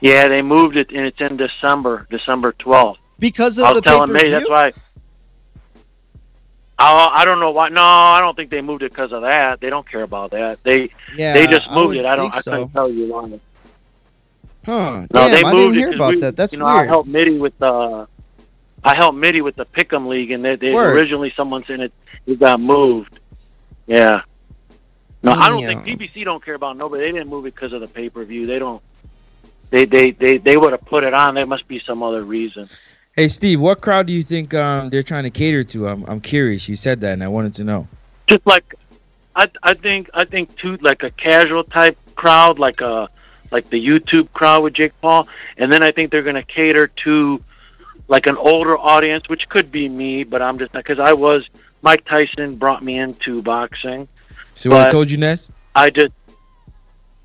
[0.00, 3.00] Yeah, they moved it, and it's in December, December twelfth.
[3.18, 4.72] because of I was the telling me that's why.
[6.78, 7.68] I I don't know why.
[7.68, 9.60] No, I don't think they moved it because of that.
[9.60, 10.62] They don't care about that.
[10.64, 12.06] They Yeah, they just moved would it.
[12.06, 12.34] I don't.
[12.34, 13.40] I couldn't tell you why.
[14.64, 15.00] Huh?
[15.02, 16.36] No, Damn, they I didn't it hear about we- that.
[16.36, 18.06] That's you know, I helped Mitty with the.
[18.86, 21.92] I helped Mitty with the Pick'em League, and they, they originally someone said it
[22.26, 23.18] it got moved.
[23.86, 24.22] Yeah.
[25.22, 27.04] No, I don't think PBC don't care about nobody.
[27.04, 28.46] They didn't move it because of the pay per view.
[28.46, 28.82] They don't.
[29.70, 31.34] They they they they would have put it on.
[31.34, 32.68] There must be some other reason.
[33.16, 35.86] Hey Steve, what crowd do you think um, they're trying to cater to?
[35.86, 36.68] I'm I'm curious.
[36.68, 37.86] You said that, and I wanted to know.
[38.26, 38.74] Just like,
[39.36, 43.08] I I think I think too like a casual type crowd, like a
[43.52, 46.88] like the YouTube crowd with Jake Paul, and then I think they're going to cater
[47.04, 47.40] to
[48.08, 51.46] like an older audience, which could be me, but I'm just because I was
[51.82, 54.08] Mike Tyson brought me into boxing.
[54.54, 55.52] So what I told you, Ness?
[55.76, 56.12] I just,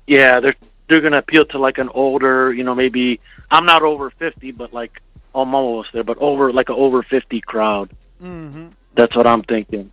[0.06, 0.54] yeah, they're
[0.88, 3.18] they're gonna appeal to like an older, you know, maybe
[3.50, 5.00] I'm not over fifty, but like
[5.34, 7.90] I'm almost there, but over like an over fifty crowd.
[8.22, 8.68] Mm-hmm.
[8.94, 9.90] That's what I'm thinking.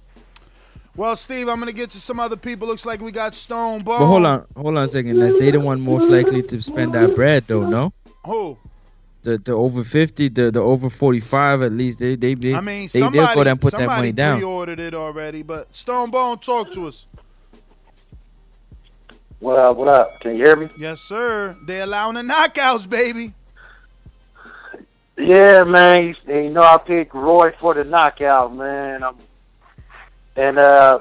[0.96, 2.68] Well, Steve, I'm gonna get to some other people.
[2.68, 4.00] Looks like we got Stone Bone.
[4.00, 5.20] But hold on, hold on a second.
[5.20, 7.68] Les, they the one most likely to spend that bread, though.
[7.70, 7.94] No,
[8.26, 8.58] Who?
[9.22, 11.62] the the over fifty, the the over forty five.
[11.62, 13.80] At least they they they I mean, they somebody, they'll go there and put that
[13.82, 14.38] somebody money down.
[14.40, 15.44] pre-ordered it already.
[15.44, 17.06] But Stone Bone, talk to us.
[19.40, 19.78] What up?
[19.78, 20.20] What up?
[20.20, 20.70] Can you hear me?
[20.80, 21.56] Yes, sir.
[21.68, 23.36] They allowing the knockouts, baby.
[25.18, 26.06] Yeah, man.
[26.06, 29.04] You, you know I picked Roy for the knockout, man.
[29.04, 29.16] I'm,
[30.36, 31.00] and uh,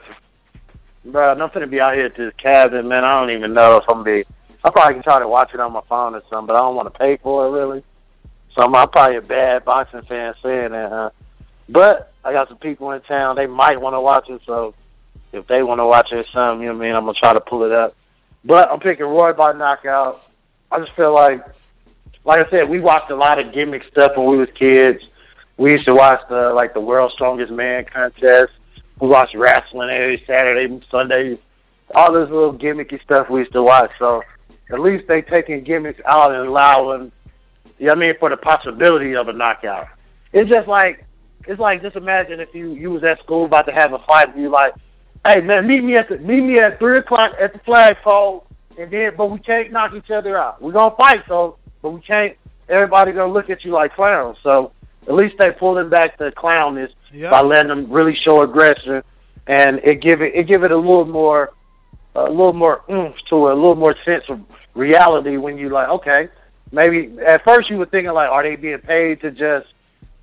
[1.05, 3.05] bro, I'm finna be out here at this cabin, man.
[3.05, 4.25] I don't even know if I'm gonna be.
[4.65, 6.75] I probably can try to watch it on my phone or something, but I don't
[6.75, 7.85] want to pay for it really.
[8.55, 10.91] So I'm, I'm probably a bad boxing fan saying that.
[10.91, 11.11] Huh?
[11.69, 13.37] But I got some people in town.
[13.37, 14.75] They might want to watch it, so
[15.33, 16.97] if they want to watch it something, you know what I mean.
[16.97, 17.95] I'm gonna try to pull it up.
[18.45, 20.23] But I'm picking Roy by knockout.
[20.73, 21.45] I just feel like
[22.27, 25.11] like I said, we watched a lot of gimmick stuff when we was kids.
[25.57, 28.53] We used to watch the like the World's Strongest Man contest.
[29.01, 31.39] We watched wrestling every Saturday Sunday.
[31.95, 33.93] All this little gimmicky stuff we used to watch.
[33.99, 34.25] So
[34.71, 37.13] at least they taking gimmicks out and allowing,
[37.79, 39.89] you know I mean, for the possibility of a knockout.
[40.33, 41.05] It's just like
[41.47, 44.35] it's like just imagine if you you was at school about to have a fight
[44.35, 44.75] and you like,
[45.25, 48.91] hey man, meet me at the meet me at three o'clock at the flagpole, and
[48.91, 50.61] then but we can't knock each other out.
[50.61, 52.37] We're gonna fight so but we can't.
[52.69, 54.39] Everybody gonna look at you like clowns.
[54.43, 54.73] So
[55.07, 57.31] at least they pulling back the clownness Yeah.
[57.31, 59.05] by letting them really show aggression,
[59.47, 61.53] and it give it it give it a little more,
[62.17, 64.41] a little more oomph to it, a little more sense of
[64.75, 66.29] reality when you like, okay,
[66.73, 69.69] maybe at first you were thinking like, are they being paid to just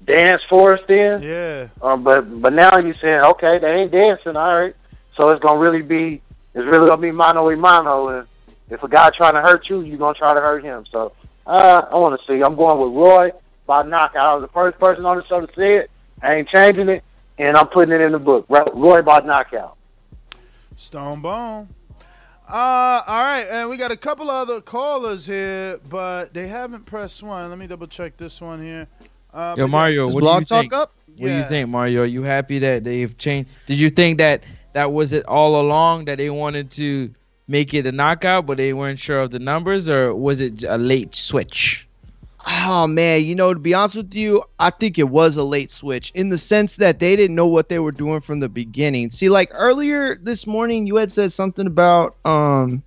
[0.04, 1.21] dance for us then?
[1.23, 1.69] Yeah.
[1.82, 4.76] Um, but but now you saying, okay, they ain't dancing, all right.
[5.15, 6.21] So it's gonna really be,
[6.54, 8.28] it's really gonna be mano a mano, and
[8.69, 10.84] if a guy trying to hurt you, you gonna try to hurt him.
[10.91, 11.13] So
[11.46, 12.42] uh, I want to see.
[12.42, 13.32] I'm going with Roy
[13.66, 14.26] by knockout.
[14.26, 15.92] I was the first person on the show to say it.
[16.22, 17.04] I ain't changing it,
[17.38, 18.46] and I'm putting it in the book.
[18.50, 19.78] Roy by knockout.
[20.76, 21.70] Stone Bone.
[22.48, 27.24] Uh, all right, and we got a couple other callers here, but they haven't pressed
[27.24, 27.50] one.
[27.50, 28.88] Let me double check this one here.
[29.34, 30.74] Uh, Yo, Mario, what do you Talk think?
[30.74, 30.94] up?
[31.18, 32.02] What do you think, Mario?
[32.02, 33.50] Are you happy that they've changed?
[33.68, 37.12] Did you think that that was it all along that they wanted to
[37.48, 40.78] make it a knockout, but they weren't sure of the numbers, or was it a
[40.78, 41.88] late switch?
[42.46, 45.72] Oh man, you know, to be honest with you, I think it was a late
[45.72, 49.12] switch in the sense that they didn't know what they were doing from the beginning.
[49.12, 52.84] See, like earlier this morning, you had said something about um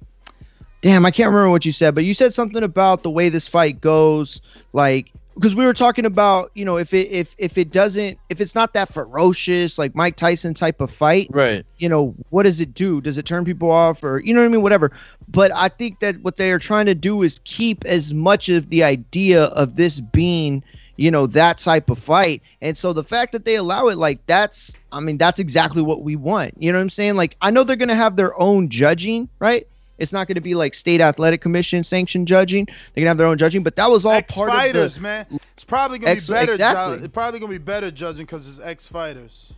[0.82, 3.48] damn, I can't remember what you said, but you said something about the way this
[3.48, 4.40] fight goes,
[4.72, 8.40] like because we were talking about, you know, if it if if it doesn't if
[8.40, 11.64] it's not that ferocious, like Mike Tyson type of fight, Right.
[11.78, 13.00] you know, what does it do?
[13.00, 14.62] Does it turn people off or you know what I mean?
[14.62, 14.92] Whatever.
[15.28, 18.70] But I think that what they are trying to do is keep as much of
[18.70, 20.62] the idea of this being,
[20.96, 22.42] you know, that type of fight.
[22.62, 26.02] And so the fact that they allow it, like that's I mean, that's exactly what
[26.02, 26.54] we want.
[26.62, 27.16] You know what I'm saying?
[27.16, 29.68] Like I know they're gonna have their own judging, right?
[29.98, 32.66] It's not going to be like state athletic commission sanctioned judging.
[32.66, 35.08] They're gonna have their own judging, but that was all Ex part fighters, of the.
[35.08, 35.26] man.
[35.54, 36.52] It's probably gonna Ex- be better.
[36.52, 36.98] exactly.
[36.98, 39.52] ju- it's probably gonna be better judging because it's ex fighters.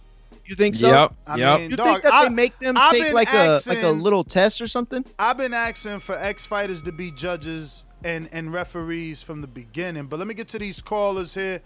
[0.47, 0.89] You think so?
[0.89, 1.15] Yep.
[1.27, 1.61] I yep.
[1.61, 3.83] mean, You dog, think that I, they make them I've take been like a like
[3.83, 5.05] a little test or something?
[5.19, 10.07] I've been asking for ex fighters to be judges and and referees from the beginning.
[10.07, 11.61] But let me get to these callers here.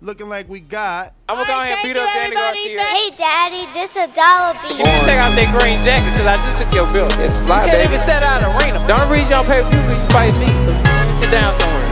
[0.00, 1.14] Looking like we got.
[1.28, 2.84] I'm gonna go ahead and beat up Danny Garcia.
[2.86, 4.78] Hey, Daddy, this a dollar beat.
[4.78, 7.10] You can take out that green jacket because I just took your bill.
[7.18, 8.78] It's fly, you can't even set out a arena.
[8.86, 10.46] The only reason you don't pay per view you fight me.
[10.62, 11.82] So you sit down somewhere.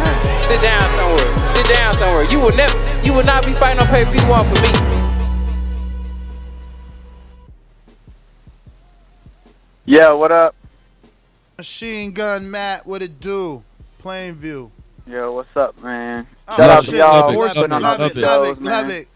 [0.46, 1.30] Sit down somewhere.
[1.58, 2.24] Sit down somewhere.
[2.30, 2.78] You will never.
[3.02, 4.70] You will not be fighting on pay per view one for me.
[9.86, 10.54] Yeah, what up?
[11.58, 13.65] Machine Gun Matt, what it do?
[14.06, 14.70] Plainview.
[15.08, 16.28] Yo, what's up, man?
[16.46, 19.08] Oh, Shout out to y'all Love it, love it, love it, love it.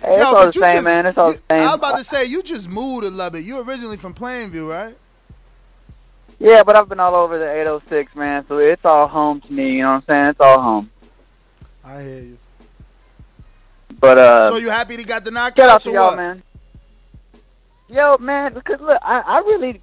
[0.00, 1.04] Hey, it's Yo, all the same, just- man.
[1.04, 1.66] It's all the you- I same.
[1.66, 3.44] was about to say, you just moved to Lubbock.
[3.44, 4.96] You originally from Plainview, right?
[6.38, 8.46] Yeah, but I've been all over the 806, man.
[8.48, 9.72] So it's all home to me.
[9.72, 10.26] You know what I'm saying?
[10.28, 10.90] It's all home.
[11.84, 12.38] I hear you.
[14.00, 16.16] But uh, so you happy they got the shout out to y'all, what?
[16.16, 16.42] man.
[17.92, 19.78] Yo, man, because look, I, I really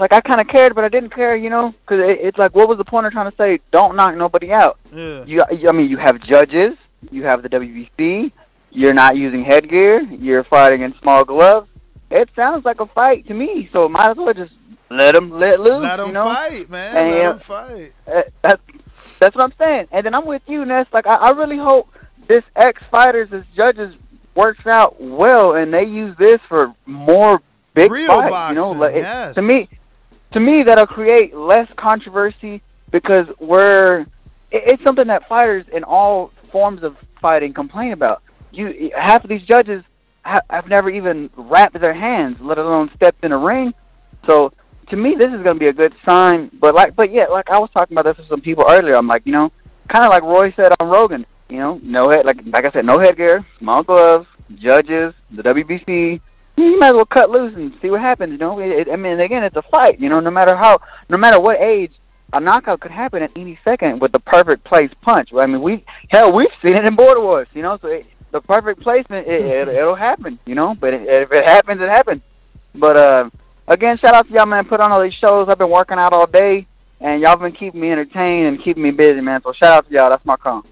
[0.00, 2.52] like I kind of cared, but I didn't care, you know, because it, it's like,
[2.52, 4.76] what was the point of trying to say, don't knock nobody out?
[4.92, 5.24] Yeah.
[5.24, 6.76] You, I mean, you have judges,
[7.12, 8.32] you have the WBC,
[8.70, 11.68] you're not using headgear, you're fighting in small gloves.
[12.10, 14.52] It sounds like a fight to me, so might as well just
[14.90, 15.82] let them let loose.
[15.82, 16.24] Let you them know?
[16.24, 16.96] fight, man.
[16.96, 17.92] And, Let uh, them fight.
[18.06, 18.62] Uh, that's
[19.20, 19.88] that's what I'm saying.
[19.92, 20.86] And then I'm with you, Ness.
[20.92, 21.88] Like I, I really hope
[22.26, 23.94] this ex fighters as judges
[24.34, 27.40] works out well, and they use this for more
[27.74, 28.24] big Real fights.
[28.50, 29.34] you know, boxing, like, it- yes.
[29.36, 29.68] to me,
[30.32, 34.00] to me that'll create less controversy because we're
[34.50, 38.22] it, it's something that fighters in all forms of fighting complain about.
[38.52, 39.82] You half of these judges
[40.24, 43.74] ha- have never even wrapped their hands, let alone stepped in a ring.
[44.26, 44.52] So
[44.90, 46.50] to me, this is going to be a good sign.
[46.60, 48.94] But like, but yeah, like I was talking about this with some people earlier.
[48.96, 49.50] I'm like, you know,
[49.88, 51.26] kind of like Roy said on Rogan.
[51.48, 54.26] You know, no head, like like I said, no headgear, small gloves,
[54.56, 56.20] judges, the WBC.
[56.56, 58.32] You might as well cut loose and see what happens.
[58.32, 60.00] You know, it, it, I mean, again, it's a fight.
[60.00, 60.78] You know, no matter how,
[61.08, 61.92] no matter what age,
[62.32, 65.30] a knockout could happen at any second with the perfect placed punch.
[65.38, 67.48] I mean, we hell, we've seen it in Border Wars.
[67.54, 70.38] You know, so it, the perfect placement, it, it, it'll happen.
[70.46, 72.22] You know, but if it happens, it happens.
[72.74, 73.30] But uh,
[73.68, 74.64] again, shout out to y'all, man.
[74.64, 75.48] Put on all these shows.
[75.48, 76.66] I've been working out all day,
[77.00, 79.42] and y'all been keeping me entertained and keeping me busy, man.
[79.42, 80.10] So shout out to y'all.
[80.10, 80.64] That's my call.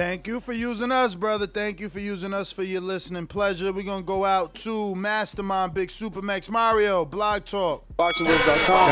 [0.00, 1.46] Thank you for using us, brother.
[1.46, 3.70] Thank you for using us for your listening pleasure.
[3.70, 7.84] We're gonna go out to Mastermind Big Supermax Mario, Blog Talk.
[7.98, 8.88] BoxingWiz.com.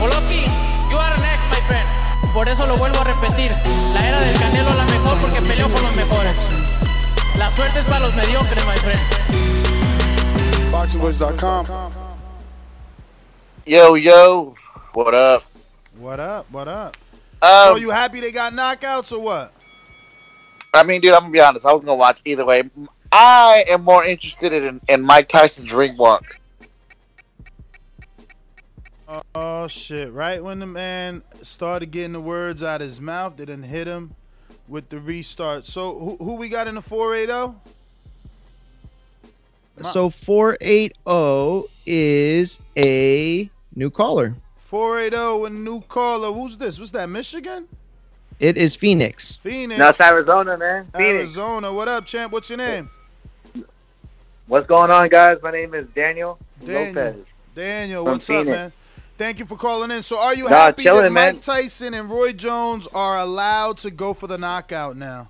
[0.00, 0.48] Olofi,
[0.88, 1.86] you are next, my friend.
[2.32, 3.50] Por eso lo vuelvo a repetir.
[3.92, 6.32] La era del Canelo la mejor porque peleó con los mejores.
[7.36, 9.00] La suerte es para los mediocres, my friend.
[10.72, 11.66] BoxingWiz.com.
[13.66, 14.54] Yo, yo,
[14.94, 15.42] what up?
[15.98, 16.46] What up?
[16.50, 16.96] What up?
[17.42, 19.52] Um, so you happy they got knockouts or what?
[20.74, 21.66] I mean, dude, I'm gonna be honest.
[21.66, 22.62] I was gonna watch either way.
[23.10, 26.38] I am more interested in, in Mike Tyson's ring walk.
[29.34, 30.12] Oh shit!
[30.12, 33.86] Right when the man started getting the words out of his mouth, they didn't hit
[33.86, 34.14] him
[34.68, 35.64] with the restart.
[35.64, 37.56] So who, who we got in the four eight oh?
[39.92, 44.34] So 480 is a new caller.
[44.58, 46.32] Four eight oh zero, a new caller.
[46.32, 46.78] Who's this?
[46.78, 47.08] What's that?
[47.08, 47.68] Michigan?
[48.40, 49.36] It is Phoenix.
[49.36, 49.78] Phoenix.
[49.78, 50.86] No, it's Arizona, man.
[50.94, 51.18] Phoenix.
[51.18, 51.72] Arizona.
[51.72, 52.32] What up, champ?
[52.32, 52.88] What's your name?
[54.46, 55.38] What's going on, guys?
[55.42, 57.04] My name is Daniel, Daniel.
[57.04, 57.26] Lopez.
[57.54, 58.72] Daniel, From what's up, man?
[59.18, 60.02] Thank you for calling in.
[60.02, 61.38] So, are you Nah, happy that Mike man.
[61.40, 65.26] Tyson and Roy Jones are allowed to go for the knockout now?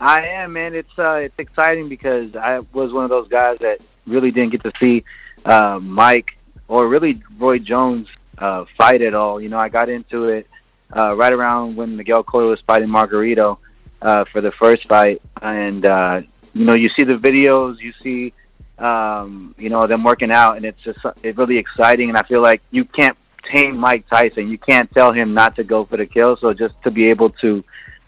[0.00, 0.74] I am, man.
[0.74, 4.62] It's uh, it's exciting because I was one of those guys that really didn't get
[4.62, 5.04] to see
[5.44, 9.38] uh, Mike or really Roy Jones uh, fight at all.
[9.40, 10.46] You know, I got into it
[10.94, 13.58] uh, right around when Miguel Cotto was fighting Margarito
[14.02, 16.20] uh, for the first fight, and uh,
[16.54, 18.32] you know, you see the videos, you see,
[18.78, 22.08] um, you know, them working out, and it's just it's really exciting.
[22.08, 23.16] And I feel like you can't
[23.52, 24.48] tame Mike Tyson.
[24.48, 26.36] You can't tell him not to go for the kill.
[26.38, 27.64] So just to be able to,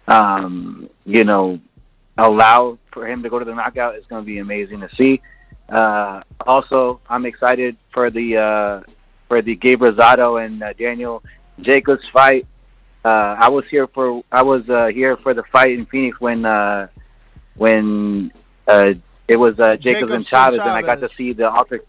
[0.07, 1.61] um, you know,
[2.17, 5.21] allow for him to go to the knockout is going to be amazing to see.
[5.69, 8.81] Uh, also, I'm excited for the uh,
[9.29, 11.23] for the Gabe Rosado and uh, Daniel
[11.61, 12.47] Jacobs fight.
[13.09, 16.45] Uh, I was here for I was uh, here for the fight in Phoenix when
[16.45, 16.89] uh,
[17.57, 18.31] when
[18.67, 18.93] uh,
[19.27, 21.81] it was uh, Jacobs, Jacobs and and Chavez, and I got to see the alter.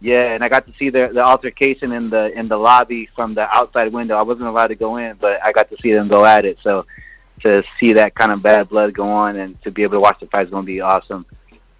[0.00, 3.34] Yeah, and I got to see the the altercation in the in the lobby from
[3.34, 4.16] the outside window.
[4.16, 6.58] I wasn't allowed to go in, but I got to see them go at it.
[6.62, 6.86] So
[7.40, 10.20] to see that kind of bad blood go on and to be able to watch
[10.20, 11.26] the fight is going to be awesome.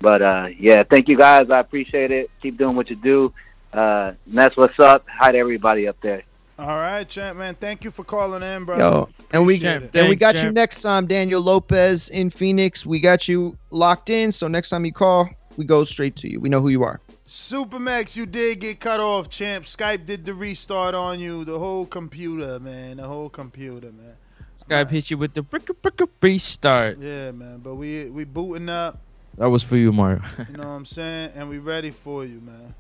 [0.01, 1.51] But uh, yeah, thank you guys.
[1.51, 2.33] I appreciate it.
[2.43, 3.33] Keep doing what you do.
[3.73, 5.07] Uh, and that's what's up.
[5.09, 6.25] Hi to everybody up there.
[6.59, 7.55] All right, champ, man.
[7.55, 8.83] Thank you for calling in, brother.
[8.83, 9.97] Yo, and we Appreciate it.
[9.97, 10.55] and we Thanks, got you champ.
[10.55, 12.87] next time, Daniel Lopez in Phoenix.
[12.87, 14.33] We got you locked in.
[14.33, 16.41] So next time you call, we go straight to you.
[16.41, 17.01] We know who you are.
[17.27, 19.65] Supermax, you did get cut off, champ.
[19.65, 21.45] Skype did the restart on you.
[21.45, 22.97] The whole computer, man.
[22.99, 24.15] The whole computer, man.
[24.59, 26.99] Skype hit you with the brick brick restart.
[26.99, 27.59] Yeah, man.
[27.59, 28.99] But we we booting up.
[29.37, 30.23] That was for you, Mario.
[30.49, 31.33] You know what I'm saying?
[31.35, 32.75] And we ready for you, man.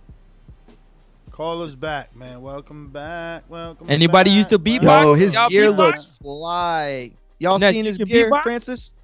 [1.36, 2.40] Call us back, man.
[2.40, 3.42] Welcome back.
[3.50, 3.90] Welcome.
[3.90, 4.36] Anybody back.
[4.38, 5.02] used to beatbox?
[5.02, 5.76] Yo, his Y'all gear beatbox?
[5.76, 7.10] looks fly.
[7.38, 8.42] Y'all Ness, seen his gear, beatbox?
[8.42, 8.94] Francis?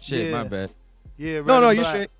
[0.00, 0.32] Shit, Yeah.
[0.32, 0.70] my bad.
[1.16, 1.94] Yeah, red No, no, you're black.
[1.94, 2.10] straight.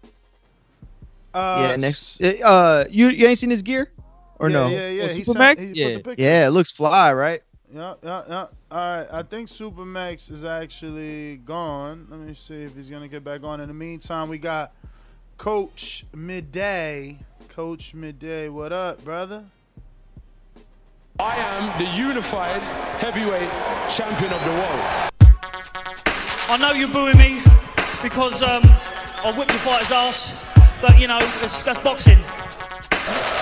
[1.34, 2.22] Uh, yeah, next.
[2.22, 3.90] Uh, you you ain't seen his gear,
[4.38, 4.68] or yeah, no?
[4.68, 5.02] Yeah, yeah.
[5.02, 5.98] Oh, he, sent, he Yeah.
[5.98, 6.22] put the.
[6.22, 7.42] Yeah, it looks fly, right?
[7.74, 8.46] Yeah, yeah, yeah.
[8.70, 12.06] All right, I think Supermax is actually gone.
[12.08, 13.60] Let me see if he's gonna get back on.
[13.60, 14.72] In the meantime, we got
[15.38, 17.18] Coach Midday.
[17.48, 19.46] Coach Midday, what up, brother?
[21.18, 22.60] I am the unified
[23.00, 23.48] heavyweight
[23.88, 24.82] champion of the world.
[26.48, 27.40] I know you're booing me
[28.02, 28.60] because um,
[29.24, 30.38] I whipped your fighter's ass,
[30.82, 32.18] but you know, that's, that's boxing.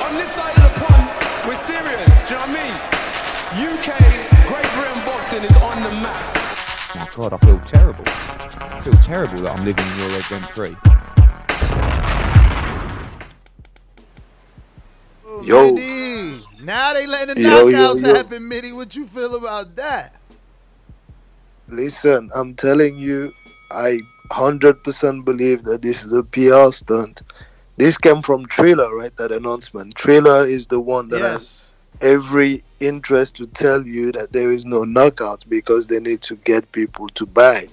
[0.07, 1.11] On this side of the pond,
[1.49, 2.23] we're serious.
[2.23, 2.75] Do you know what I mean?
[3.59, 3.99] UK
[4.47, 6.95] Great Britain boxing is on the map.
[6.95, 8.05] My God, I feel terrible.
[8.07, 10.77] I feel terrible that I'm living in your red rent free.
[15.43, 15.73] Yo.
[15.73, 16.15] Mitty.
[16.65, 18.15] Now they letting the Yo, yo, knockouts yo.
[18.15, 18.73] happen, Mitty.
[18.73, 20.17] What you feel about that?
[21.69, 23.33] Listen, I'm telling you,
[23.71, 24.01] I
[24.31, 27.23] 100% believe that this is a PR stunt.
[27.77, 29.15] This came from Triller, right?
[29.17, 29.95] That announcement.
[29.95, 34.85] Triller is the one that has every interest to tell you that there is no
[34.85, 37.69] knockout because they need to get people to buy.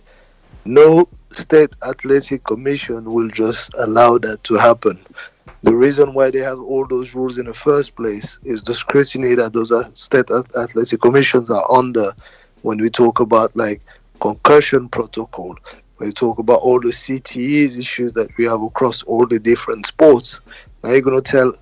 [0.66, 5.00] no state athletic commission will just allow that to happen.
[5.64, 9.36] The reason why they have all those rules in the first place is the scrutiny
[9.36, 12.14] that those state athletic commissions are under
[12.64, 13.82] when we talk about like
[14.20, 15.56] concussion protocol,
[15.98, 19.86] when we talk about all the CTEs issues that we have across all the different
[19.86, 20.39] sports.
[20.84, 21.54] Now you're gonna tell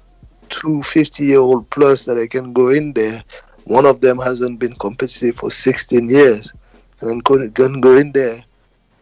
[0.49, 3.23] two 50 year old plus that they can go in there.
[3.65, 6.53] One of them hasn't been competitive for 16 years,
[7.01, 8.43] and then can go in there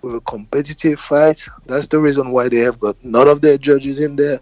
[0.02, 1.46] with a competitive fight.
[1.66, 4.40] That's the reason why they have got none of their judges in there.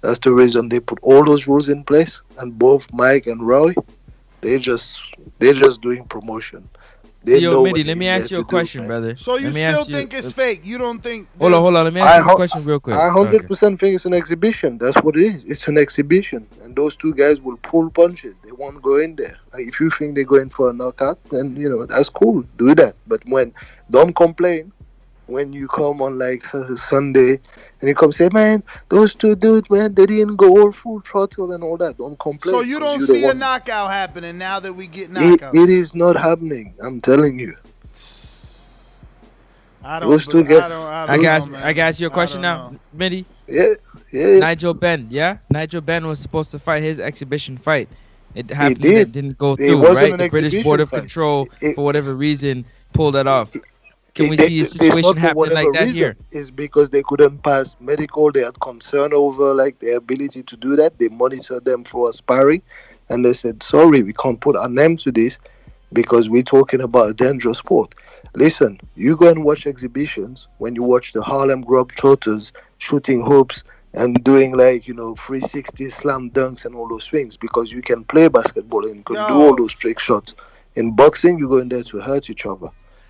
[0.00, 2.22] That's the reason they put all those rules in place.
[2.38, 3.74] And both Mike and Roy,
[4.40, 6.68] they just they're just doing promotion.
[7.24, 9.16] They know Yo, Mitty, let me ask you a to do, question, brother.
[9.16, 10.60] So you still ask you- think it's fake?
[10.62, 11.28] You don't think?
[11.40, 11.84] Hold on, hold on.
[11.84, 12.96] Let me ask I you a question real quick.
[12.96, 14.78] I hundred percent think it's an exhibition.
[14.78, 15.44] That's what it is.
[15.44, 18.38] It's an exhibition, and those two guys will pull punches.
[18.40, 19.36] They won't go in there.
[19.52, 22.44] Like, if you think they're going for a knockout, then you know that's cool.
[22.56, 22.94] Do that.
[23.08, 23.52] But when
[23.90, 24.72] don't complain
[25.28, 27.38] when you come on like Sunday
[27.80, 31.52] and you come say, man, those two dudes, man, they didn't go all full throttle
[31.52, 31.98] and all that.
[31.98, 32.54] Don't complain.
[32.54, 35.68] So you 'cause don't see a one- knockout happening now that we get It, it
[35.68, 36.74] is not happening.
[36.82, 37.54] I'm telling you.
[39.84, 40.10] I don't.
[40.10, 40.58] Those two I guys.
[40.68, 40.72] don't.
[40.72, 41.62] I I don't got know, man.
[41.62, 43.24] I got you a I question don't now, Mitty.
[43.46, 43.74] Yeah,
[44.12, 44.38] yeah.
[44.40, 45.38] Nigel Benn, yeah.
[45.50, 47.88] Nigel Benn was supposed to fight his exhibition fight.
[48.34, 49.12] It happened that did.
[49.12, 50.12] didn't go It through, wasn't right?
[50.14, 51.00] an The British Board of fight.
[51.00, 53.52] Control, It- for whatever reason, pulled that off.
[54.18, 55.94] Can we It- see a it's situation not for happening whatever like that reason.
[55.96, 56.16] here?
[56.32, 58.32] It's because they couldn't pass medical.
[58.32, 60.98] They had concern over like their ability to do that.
[60.98, 62.62] They monitored them for aspiring,
[63.08, 65.38] and they said, "Sorry, we can't put our name to this
[65.92, 67.94] because we're talking about a dangerous sport."
[68.34, 73.62] Listen, you go and watch exhibitions when you watch the Harlem Globetrotters shooting hoops
[73.94, 78.02] and doing like you know 360 slam dunks and all those things because you can
[78.02, 80.34] play basketball and you can do all those trick shots.
[80.74, 82.68] In boxing, you go in there to hurt each other.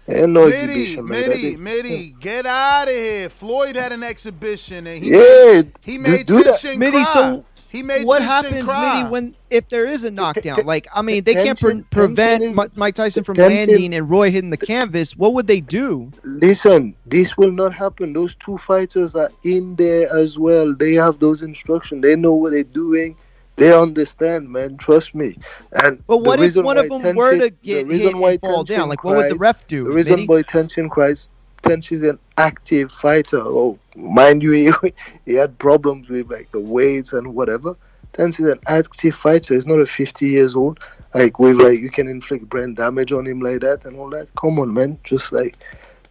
[0.08, 1.28] Ain't no Mitty, exhibition like that.
[1.28, 3.28] Mitty, Mitty, get out of here.
[3.28, 6.74] Floyd had an exhibition and he Yeah, made, he made do that.
[6.78, 7.04] Mitty, cry.
[7.04, 9.00] so he made what happens, cry.
[9.02, 10.64] Mitty, when if there is a knockdown?
[10.64, 14.30] Like, I mean, they can't pre- prevent is- Mike Tyson from Tenshin- landing and Roy
[14.30, 15.14] hitting the canvas.
[15.14, 16.10] What would they do?
[16.24, 18.14] Listen, this will not happen.
[18.14, 20.74] Those two fighters are in there as well.
[20.74, 22.00] They have those instructions.
[22.02, 23.14] They know what they're doing.
[23.58, 24.76] They understand, man.
[24.76, 25.36] Trust me.
[25.72, 28.30] And But what the if one of them were to the get reason hit why
[28.32, 28.88] and fall down?
[28.88, 29.82] Like, what would the ref do?
[29.82, 30.26] The reason Mitty?
[30.28, 31.28] why Tenshin cries,
[31.62, 33.40] Tenshin is an active fighter.
[33.40, 34.52] Oh, mind you,
[34.82, 34.92] he,
[35.26, 37.74] he had problems with like the weights and whatever.
[38.12, 39.54] Tenshin is an active fighter.
[39.54, 40.78] He's not a 50 years old.
[41.12, 44.32] Like with like you can inflict brain damage on him like that and all that.
[44.36, 44.98] Come on, man.
[45.02, 45.56] Just like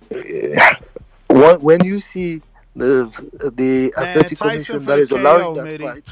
[1.30, 2.42] when you see
[2.78, 5.84] the the Man, athletic Tyson commission for that the is KO, allowing that Mitty.
[5.84, 6.06] fight.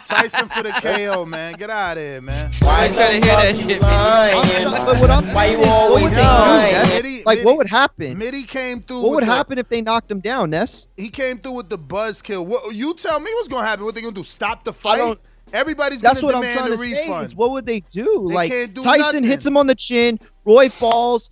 [0.06, 1.54] Tyson for the KO, man.
[1.54, 2.50] Get out of here, man.
[2.60, 4.84] Why you trying to hear that shit, Mitty?
[4.84, 6.22] But what I'm saying is, what would they do?
[6.22, 6.94] Ness?
[7.02, 8.18] Mitty- Like, Mitty- what would happen?
[8.18, 8.96] Mitty came through.
[9.02, 10.86] What with would the- happen if they knocked him down, Ness?
[10.96, 12.46] He came through with the buzzkill.
[12.46, 13.84] What you tell me what's gonna happen?
[13.84, 14.22] What they gonna do?
[14.22, 14.98] Stop the fight?
[14.98, 15.20] don't-
[15.52, 17.02] Everybody's gonna what demand a to say.
[17.02, 17.26] refund.
[17.26, 18.26] Is what would they do?
[18.30, 19.24] They like can't do Tyson nothing.
[19.24, 21.30] hits him on the chin, Roy falls.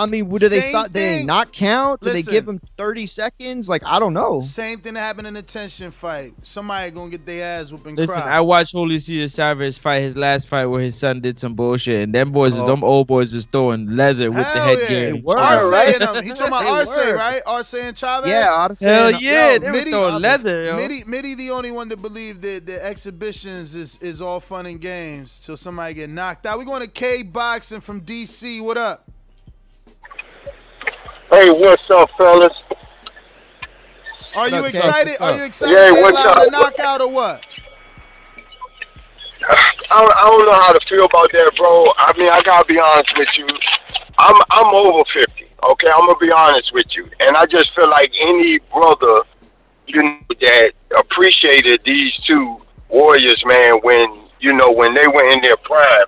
[0.00, 0.86] I mean, would do they Same stop?
[0.86, 2.00] Did they not count?
[2.00, 2.26] Did Listen.
[2.26, 3.68] they give him 30 seconds?
[3.68, 4.40] Like I don't know.
[4.40, 6.32] Same thing that happened in the Tenshin fight.
[6.42, 8.36] Somebody gonna get their ass whooped and Listen, cry.
[8.36, 12.02] I watched Holy Julio Chavez fight his last fight where his son did some bullshit,
[12.02, 12.66] and them boys, is Oh.
[12.66, 14.98] them old boys, is throwing leather with the Hell headgear.
[14.98, 15.06] yeah.
[15.14, 15.44] and were, shit.
[15.44, 15.88] Arce right?
[16.00, 16.24] and them.
[16.24, 17.42] He talking about They Arce, right?
[17.46, 18.30] Arce and Chavez.
[18.30, 18.84] Yeah, Odyssey.
[18.84, 20.76] Hell and- yeah, yo, they was Mitty- throwing leather, yo.
[20.76, 24.80] Mitty, Mitty, the only one that believed that the exhibitions is, is all fun and
[24.80, 26.58] games till somebody get knocked out.
[26.58, 28.60] We going to K Boxing from DC.
[28.62, 29.04] What up?
[31.30, 32.52] Hey, what's up, fellas?
[34.34, 34.70] Are you up, K?
[34.70, 35.14] excited?
[35.20, 35.74] Are you excited?
[35.74, 36.42] Yeah, they what's up?
[36.42, 37.40] a knockout or what?
[39.92, 41.84] I don't, I don't know how to feel about that, bro.
[41.98, 43.46] I mean, I gotta be honest with you.
[44.18, 45.46] I'm I'm over fifty.
[45.70, 49.22] Okay, I'm gonna be honest with you, and I just feel like any brother,
[49.86, 52.58] you know, that appreciated these two
[52.88, 56.06] warriors, man, when you know when they were in their prime.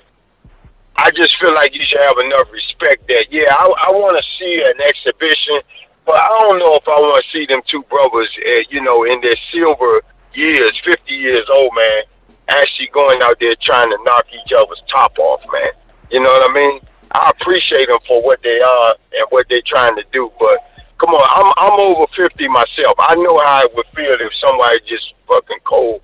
[0.96, 4.24] I just feel like you should have enough respect that yeah, I, I want to
[4.38, 5.60] see an exhibition,
[6.04, 9.04] but I don't know if I want to see them two brothers, uh, you know,
[9.04, 10.02] in their silver
[10.34, 12.02] years, fifty years old, man,
[12.48, 15.72] actually going out there trying to knock each other's top off, man.
[16.10, 16.80] You know what I mean?
[17.12, 20.56] I appreciate them for what they are and what they're trying to do, but
[21.00, 22.94] come on, I'm I'm over fifty myself.
[23.00, 26.02] I know how it would feel if somebody just fucking cold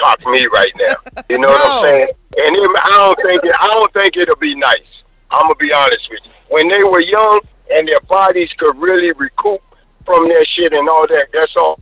[0.00, 1.22] cock me right now.
[1.28, 2.08] You know what I'm saying?
[2.36, 4.92] And it, I don't think it, I don't think it'll be nice.
[5.30, 6.32] I'm gonna be honest with you.
[6.48, 7.40] When they were young
[7.72, 9.62] and their bodies could really recoup
[10.04, 11.80] from their shit and all that, that's all.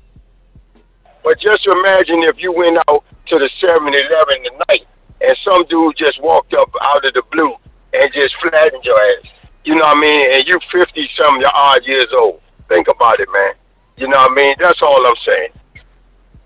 [1.23, 4.87] But just imagine if you went out to the 7-Eleven tonight
[5.21, 7.55] and some dude just walked up out of the blue
[7.95, 9.31] and just flattened your ass.
[9.65, 10.35] You know what I mean?
[10.35, 12.41] And you 50 some odd years old.
[12.69, 13.55] think about it, man.
[13.97, 14.55] You know what I mean?
[14.61, 15.49] That's all I'm saying.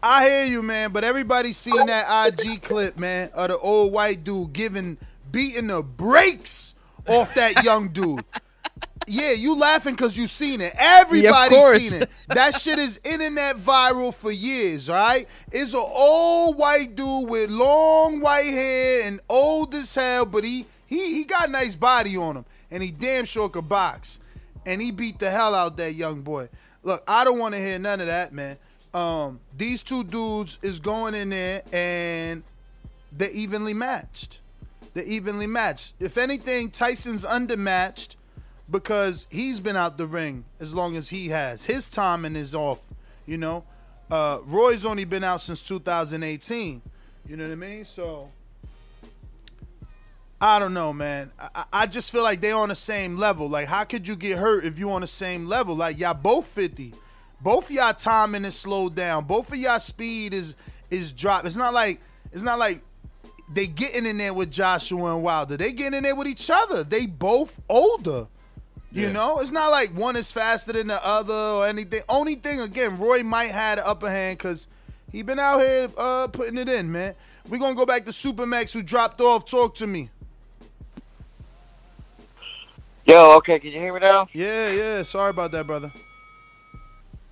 [0.03, 4.22] I hear you, man, but everybody seen that IG clip, man, of the old white
[4.22, 4.96] dude giving
[5.30, 6.74] beating the brakes
[7.07, 8.24] off that young dude.
[9.11, 10.72] Yeah, you laughing because you seen it.
[10.78, 11.78] Everybody course.
[11.78, 12.11] seen it.
[12.28, 15.26] That shit is internet viral for years, right?
[15.51, 20.66] It's an old white dude with long white hair and old as hell, but he
[20.86, 24.20] he he got a nice body on him, and he damn sure could box,
[24.66, 26.51] and he beat the hell out that young boy.
[26.82, 28.59] Look, I don't want to hear none of that, man.
[28.99, 32.42] Um, these two dudes is going in there and
[33.12, 34.40] they're evenly matched.
[34.92, 35.94] They're evenly matched.
[36.01, 38.16] If anything, Tyson's undermatched
[38.68, 41.64] because he's been out the ring as long as he has.
[41.64, 42.84] His timing is off,
[43.24, 43.62] you know.
[44.11, 46.82] Uh, Roy's only been out since 2018.
[47.28, 47.84] You know what I mean?
[47.84, 48.28] So
[50.40, 51.30] I don't know, man.
[51.38, 53.49] I, I- just feel like they on the same level.
[53.49, 55.76] Like, how could you get hurt if you on the same level?
[55.76, 56.94] Like, y'all both 50.
[57.41, 59.24] Both of y'all timing is slowed down.
[59.24, 60.57] Both of y'all speed is
[60.91, 61.47] is dropped.
[61.47, 62.01] It's not like
[62.32, 62.82] it's not like
[63.53, 65.57] they getting in there with Joshua and Wilder.
[65.57, 66.84] They getting in there with each other.
[66.84, 68.26] They both older.
[68.91, 72.01] You know, it's not like one is faster than the other or anything.
[72.09, 74.66] Only thing again, Roy might have the upper hand because
[75.12, 77.14] he been out here uh, putting it in, man.
[77.49, 79.45] we gonna go back to Supermax who dropped off.
[79.45, 80.09] Talk to me.
[83.05, 84.26] Yo, okay, can you hear me now?
[84.32, 85.03] Yeah, yeah.
[85.03, 85.93] Sorry about that, brother.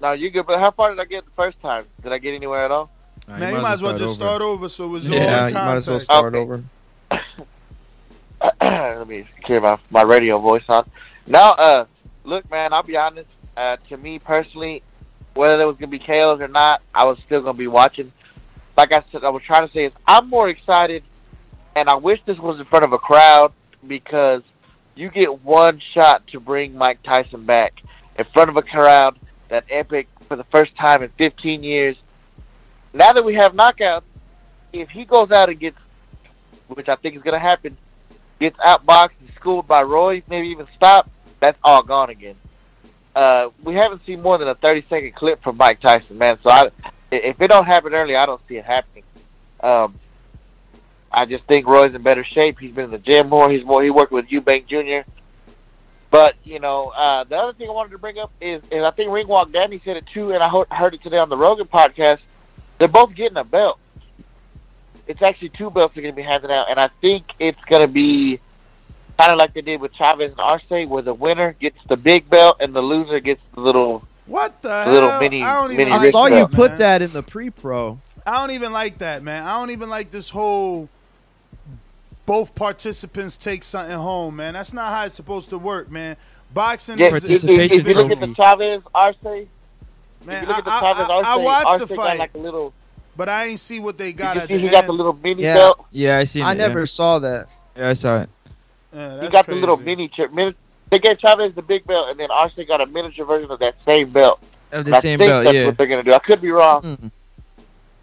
[0.01, 1.84] No, you good, but how far did I get the first time?
[2.03, 2.90] Did I get anywhere at all?
[3.26, 5.55] Man, you might as well just start over so it was Yeah, all in you
[5.55, 6.38] might as well start Okay.
[6.38, 6.64] over.
[8.61, 10.88] Let me clear my my radio voice on.
[11.26, 11.86] Now, uh,
[12.24, 13.28] look, man, I'll be honest.
[13.57, 14.82] Uh, to me personally,
[15.34, 18.12] whether there was gonna be KOs or not, I was still gonna be watching.
[18.76, 21.03] Like I said, I was trying to say is I'm more excited,
[21.74, 23.53] and I wish this was in front of a crowd
[23.86, 24.42] because
[24.94, 27.72] you get one shot to bring Mike Tyson back
[28.18, 29.18] in front of a crowd.
[29.49, 31.97] That epic for the first time in 15 years.
[32.92, 34.03] Now that we have knockouts,
[34.72, 35.78] if he goes out and gets,
[36.68, 37.76] which I think is gonna happen,
[38.40, 42.36] gets outboxed and schooled by Roy, maybe even stopped, that's all gone again.
[43.14, 46.38] Uh, we haven't seen more than a 30 second clip from Mike Tyson, man.
[46.42, 46.70] So I,
[47.11, 49.05] if it don't happen early, I don't see it happening.
[49.61, 49.99] Um,
[51.11, 52.59] I just think Roy's in better shape.
[52.59, 53.51] He's been in the gym more.
[53.51, 53.82] He's more.
[53.82, 55.09] He worked with Eubank Jr.
[56.16, 58.90] But you know, uh, the other thing I wanted to bring up is, is I
[58.92, 61.66] think Ringwalk Danny said it too, and I ho- heard it today on the Rogan
[61.66, 62.20] podcast.
[62.78, 63.78] They're both getting a belt.
[65.06, 67.82] It's actually two belts they're going to be handing out, and I think it's going
[67.82, 68.40] to be
[69.18, 72.28] kind of like they did with Chavez and Arce, where the winner gets the big
[72.30, 75.20] belt and the loser gets the little What the the little hell?
[75.20, 75.82] mini I don't mini.
[75.82, 76.52] even I wrist saw you belt.
[76.52, 78.00] put that in the pre-pro.
[78.26, 79.42] I don't even like that, man.
[79.44, 80.88] I don't even like this whole
[82.27, 84.55] both participants take something home, man.
[84.55, 86.16] That's not how it's supposed to work, man.
[86.53, 88.35] Boxing Yes, is if, if, Participation if you look at the.
[88.35, 89.47] Chavez Arce, man.
[90.27, 92.18] if you look at the I, Chavez Arce, I, I watched Arce the got fight,
[92.18, 92.72] like a little.
[93.16, 94.72] but I ain't see what they Did got you at see the he end.
[94.72, 95.55] got the little mini Yeah.
[95.55, 95.87] belt?
[95.93, 96.57] Yeah, I seen I it.
[96.59, 96.87] never Yeah.
[96.87, 97.49] saw that.
[97.77, 98.29] Yeah, I saw it.
[98.93, 100.33] Yeah, He that's got the little mini chip.
[100.33, 100.55] Mini,
[100.91, 103.74] they gave Chavez the big belt, and then Arce got a miniature version of that
[103.85, 104.41] same belt.
[104.43, 105.66] Of the And the I think belt, that's yeah.
[105.66, 106.12] what they're gonna do.
[106.12, 107.11] I could be wrong, Mhm.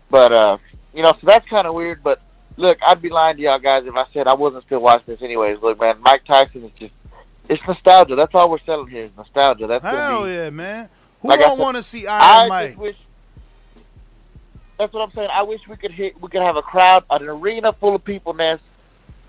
[0.10, 0.58] but uh,
[0.94, 2.04] you know, so that's kind of weird.
[2.04, 2.22] But
[2.58, 5.22] look, I'd be lying to y'all guys if I said I wasn't still watching this.
[5.22, 6.94] Anyways, look, man, Mike Tyson is just.
[7.50, 8.16] It's nostalgia.
[8.16, 9.02] That's all we're selling here.
[9.02, 9.68] is Nostalgia.
[9.68, 10.90] That's gonna Hell be, yeah, man.
[11.22, 12.68] Who Like don't want to see I Iron Mike?
[12.68, 12.96] just wish.
[14.80, 15.30] That's what I'm saying.
[15.32, 16.20] I wish we could hit.
[16.22, 18.60] We could have a crowd, an arena full of people, Ness,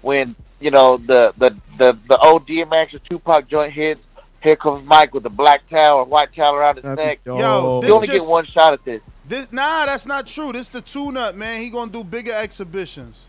[0.00, 4.00] when you know the the the the old DMX or Tupac joint hits.
[4.42, 7.20] Here comes Mike with a black towel or white towel around his That'd neck.
[7.24, 7.38] dope.
[7.40, 9.00] Yo, You only just get one shot at this.
[9.26, 10.52] This nah, that's not true.
[10.52, 11.62] This the tune-up, man.
[11.62, 13.22] He gonna do bigger exhibitions.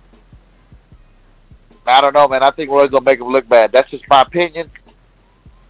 [1.87, 2.41] I don't know, man.
[2.43, 3.71] I think Roy's gonna make him look bad.
[3.71, 4.71] That's just my opinion.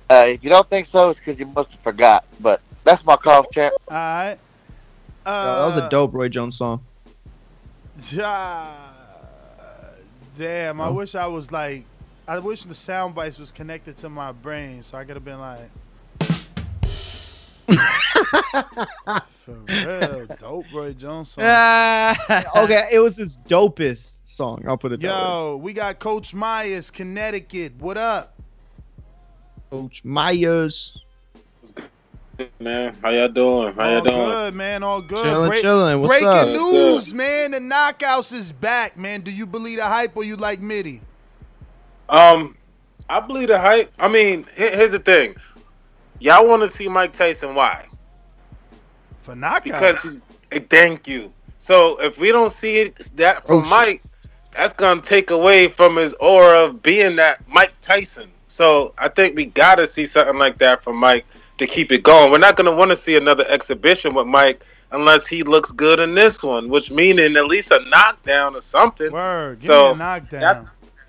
[0.10, 2.26] Uh, if you don't think so, it's because you must have forgot.
[2.40, 3.74] But that's my call, champ.
[3.90, 4.38] All right.
[5.26, 6.82] Yo, Uh, that was a dope Roy Jones song.
[8.12, 8.68] Ja,
[10.38, 10.94] damn, I Oh.
[10.94, 11.86] wish I was like,
[12.28, 15.40] I wish the sound bites was connected to my brain, so I could have been
[15.40, 15.70] like,
[17.68, 21.44] for real, dope Roy Jones song.
[22.56, 24.64] okay, it was his dopest song.
[24.68, 25.14] I'll put it that way.
[25.30, 27.74] Yo, we got Coach Myers, Connecticut.
[27.80, 28.36] What up?
[29.72, 30.98] Coach Myers.
[32.60, 32.96] man.
[33.02, 33.74] How y'all doing?
[33.74, 34.26] How y'all all doing?
[34.26, 34.84] good, man.
[34.84, 35.24] All good.
[35.24, 36.02] Chilling, Break- chilling.
[36.02, 36.48] What's breaking up?
[36.50, 37.52] news, man.
[37.52, 39.22] The knockouts is back, man.
[39.22, 41.02] Do you believe the hype or you like Mitty?
[42.10, 42.56] Um,
[43.10, 43.92] I believe the hype.
[44.00, 45.36] I mean, here's the thing.
[46.20, 47.56] Y'all want to see Mike Tyson?
[47.56, 47.86] Why?
[49.20, 49.64] For knockouts.
[49.64, 51.32] Because he's, eh, thank you.
[51.58, 53.70] So if we don't see it that Oh, from shit.
[53.70, 54.04] Mike,
[54.52, 58.30] that's gonna take away from his aura of being that Mike Tyson.
[58.48, 61.26] So I think we gotta see something like that from Mike
[61.58, 62.32] to keep it going.
[62.32, 66.00] We're not going to want to see another exhibition with Mike unless he looks good
[66.00, 69.12] in this one, which meaning at least a knockdown or something.
[69.12, 70.42] Word, give so me a knockdown.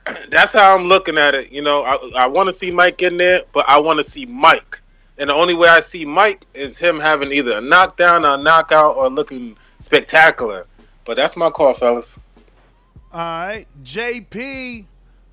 [0.05, 1.53] That's, that's how I'm looking at it.
[1.53, 4.27] You know, I, I want to see Mike in there, but I want to see
[4.27, 4.81] Mike.
[5.19, 8.37] And the only way I see Mike is him having either a knockdown or a
[8.37, 10.67] knockout or looking spectacular.
[11.05, 12.19] But that's my call, fellas.
[13.13, 14.85] All right, JP,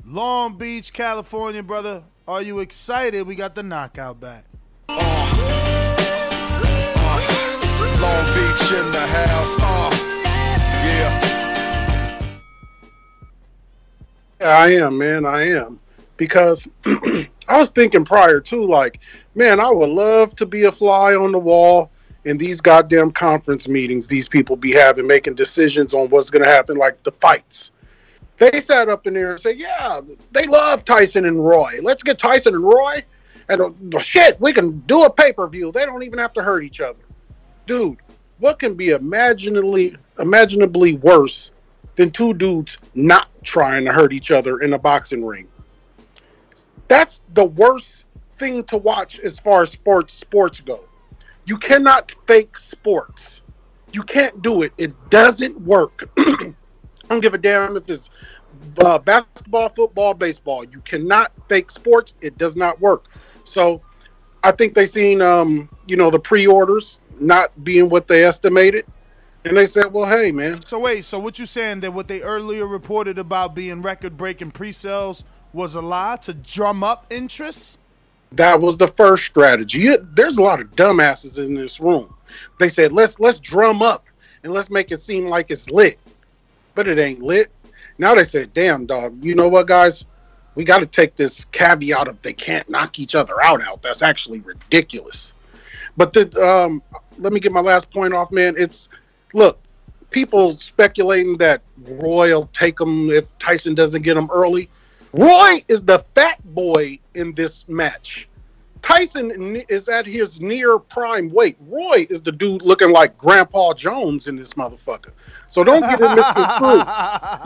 [0.05, 2.03] Long Beach, California, brother.
[2.27, 3.27] Are you excited?
[3.27, 4.45] We got the knockout back.
[8.03, 9.57] Long Beach in the house.
[9.59, 9.89] Uh,
[10.85, 11.33] yeah.
[14.39, 15.25] Yeah, I am, man.
[15.25, 15.79] I am.
[16.17, 18.99] Because I was thinking prior too, like,
[19.35, 21.91] man, I would love to be a fly on the wall
[22.25, 26.49] in these goddamn conference meetings these people be having, making decisions on what's going to
[26.49, 27.71] happen, like the fights.
[28.37, 31.79] They sat up in there and said, yeah, they love Tyson and Roy.
[31.81, 33.03] Let's get Tyson and Roy.
[33.49, 35.71] And uh, shit, we can do a pay per view.
[35.71, 36.99] They don't even have to hurt each other.
[37.67, 37.97] Dude,
[38.39, 41.51] what can be imaginably, imaginably worse
[41.95, 45.47] than two dudes not trying to hurt each other in a boxing ring?
[46.87, 48.05] That's the worst
[48.37, 50.83] thing to watch as far as sports sports go.
[51.45, 53.41] You cannot fake sports.
[53.91, 54.73] You can't do it.
[54.77, 56.09] It doesn't work.
[56.17, 56.53] I
[57.09, 58.09] don't give a damn if it's
[58.79, 60.63] uh, basketball, football, baseball.
[60.63, 62.13] You cannot fake sports.
[62.21, 63.05] It does not work.
[63.43, 63.81] So
[64.43, 68.85] I think they seen um, you know, the pre-orders not being what they estimated.
[69.45, 72.21] And they said, "Well, hey, man, So wait, so what you saying that what they
[72.21, 77.79] earlier reported about being record-breaking pre-sales was a lie to drum up interest?
[78.35, 79.79] That was the first strategy.
[79.79, 82.13] You- There's a lot of dumbasses in this room.
[82.59, 84.05] They said let's let's drum up
[84.43, 85.99] and let's make it seem like it's lit,
[86.75, 87.51] but it ain't lit.
[87.97, 90.05] Now they said, "Damn, dog, you know what, guys?
[90.55, 93.81] We got to take this caveat of they can't knock each other out out.
[93.83, 95.33] That's actually ridiculous."
[95.97, 96.81] But the, um,
[97.19, 98.55] let me get my last point off, man.
[98.57, 98.89] It's
[99.33, 99.59] look,
[100.09, 104.69] people speculating that Roy will take him if Tyson doesn't get him early.
[105.13, 108.27] Roy is the fat boy in this match.
[108.81, 111.55] Tyson is at his near prime weight.
[111.61, 115.11] Roy is the dude looking like Grandpa Jones in this motherfucker.
[115.49, 116.85] So don't get it misconstrued.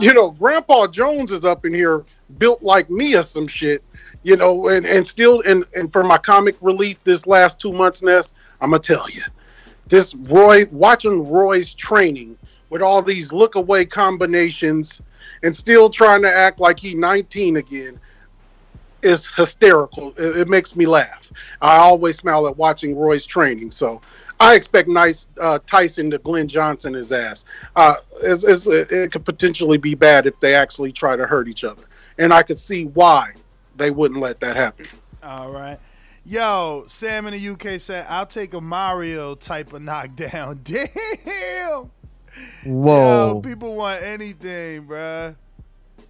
[0.00, 2.04] you know, Grandpa Jones is up in here
[2.38, 3.84] built like me or some shit.
[4.24, 8.02] You know, and, and still and, and for my comic relief this last two months,
[8.02, 9.22] Ness, I'm gonna tell you.
[9.86, 12.36] This Roy watching Roy's training
[12.70, 15.02] with all these look away combinations
[15.42, 18.00] and still trying to act like he 19 again
[19.02, 20.12] is hysterical.
[20.16, 21.32] It, it makes me laugh.
[21.60, 23.70] I always smile at watching Roy's training.
[23.70, 24.00] So
[24.40, 27.44] I expect nice uh, Tyson to Glen Johnson his ass.
[27.76, 31.64] Uh, it's, it's, it could potentially be bad if they actually try to hurt each
[31.64, 31.84] other,
[32.18, 33.32] and I could see why
[33.76, 34.86] they wouldn't let that happen.
[35.22, 35.78] All right.
[36.24, 40.60] Yo, Sam in the UK said, I'll take a Mario type of knockdown.
[40.62, 41.90] Damn.
[42.64, 43.34] Whoa.
[43.34, 45.36] Yo, people want anything, bruh.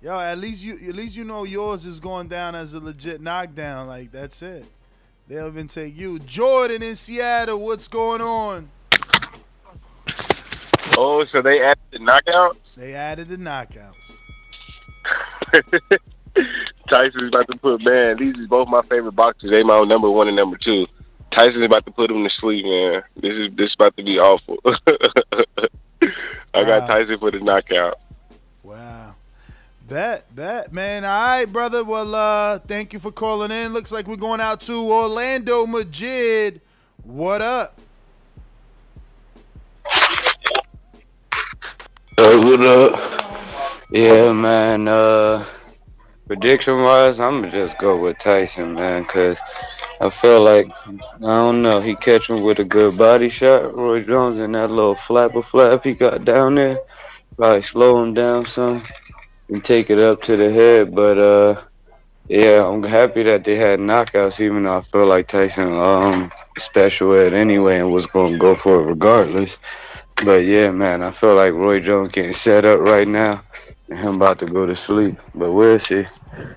[0.00, 3.20] Yo, at least you at least you know yours is going down as a legit
[3.20, 3.88] knockdown.
[3.88, 4.64] Like that's it.
[5.26, 6.18] They'll even take you.
[6.20, 8.70] Jordan in Seattle, what's going on?
[10.96, 12.56] Oh, so they added the knockout?
[12.76, 13.96] They added the knockouts.
[16.88, 18.16] Tyson's about to put man.
[18.18, 19.50] These is both my favorite boxers.
[19.50, 20.86] They my number one and number two.
[21.36, 23.02] Tyson's about to put him to sleep, man.
[23.16, 24.58] This is this is about to be awful.
[26.02, 26.86] I got Wow.
[26.86, 27.98] Tyson for the knockout.
[28.62, 29.14] Wow.
[29.88, 31.04] Bet, bet, man.
[31.04, 31.82] All right, brother.
[31.82, 33.72] Well, uh, thank you for calling in.
[33.72, 36.60] Looks like we're going out to Orlando Majid.
[37.04, 37.78] What up?
[42.18, 43.80] Uh, what up?
[43.90, 44.88] Yeah, man.
[44.88, 45.44] Uh,
[46.26, 49.40] prediction wise, I'm gonna just go with Tyson, man, because
[50.00, 51.80] I feel like I don't know.
[51.80, 53.74] He catch him with a good body shot.
[53.74, 56.78] Roy Jones and that little flapper flap he got down there,
[57.36, 58.80] probably slow him down some
[59.48, 60.94] and take it up to the head.
[60.94, 61.60] But uh,
[62.28, 67.14] yeah, I'm happy that they had knockouts, even though I feel like Tyson um special
[67.14, 69.58] at anyway and was gonna go for it regardless.
[70.24, 73.42] But yeah, man, I feel like Roy Jones getting set up right now
[73.88, 75.14] and him about to go to sleep.
[75.34, 76.04] But where is she?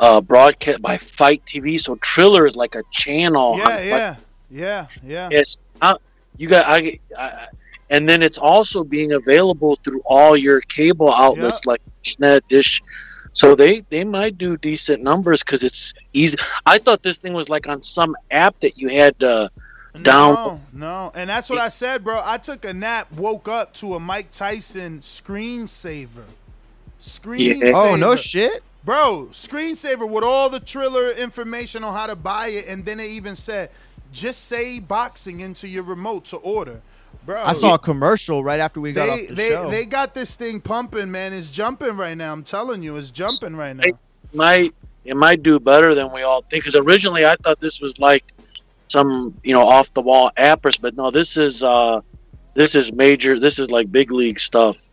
[0.00, 1.78] uh, broadcast by FITE TV.
[1.78, 3.56] So Triller is like a channel.
[3.56, 4.16] Yeah, Fight- yeah,
[4.50, 5.28] yeah, yeah.
[5.30, 5.94] Yes, I,
[6.36, 6.66] you got.
[6.66, 7.46] I, I,
[7.90, 11.82] and then it's also being available through all your cable outlets like
[12.18, 12.80] Net Dish.
[13.32, 16.36] So they they might do decent numbers because it's easy.
[16.66, 19.50] I thought this thing was like on some app that you had to
[20.02, 20.34] down.
[20.34, 21.12] No, no.
[21.14, 22.20] And that's what I said, bro.
[22.24, 26.24] I took a nap, woke up to a Mike Tyson screensaver.
[27.00, 27.72] Screensaver.
[27.74, 28.62] Oh, no shit.
[28.82, 33.10] Bro, screensaver with all the Triller information on how to buy it, and then it
[33.10, 33.70] even said,
[34.12, 36.80] just say boxing into your remote to order.
[37.24, 39.70] Bro, I saw a commercial right after we got they off the they show.
[39.70, 41.32] they got this thing pumping, man.
[41.32, 42.32] It's jumping right now.
[42.32, 43.84] I'm telling you, it's jumping right now.
[43.84, 43.96] It
[44.32, 46.64] might it might do better than we all think.
[46.64, 48.32] Because originally I thought this was like
[48.88, 52.00] some you know off the wall appers, but no, this is uh
[52.54, 53.38] this is major.
[53.38, 54.88] This is like big league stuff.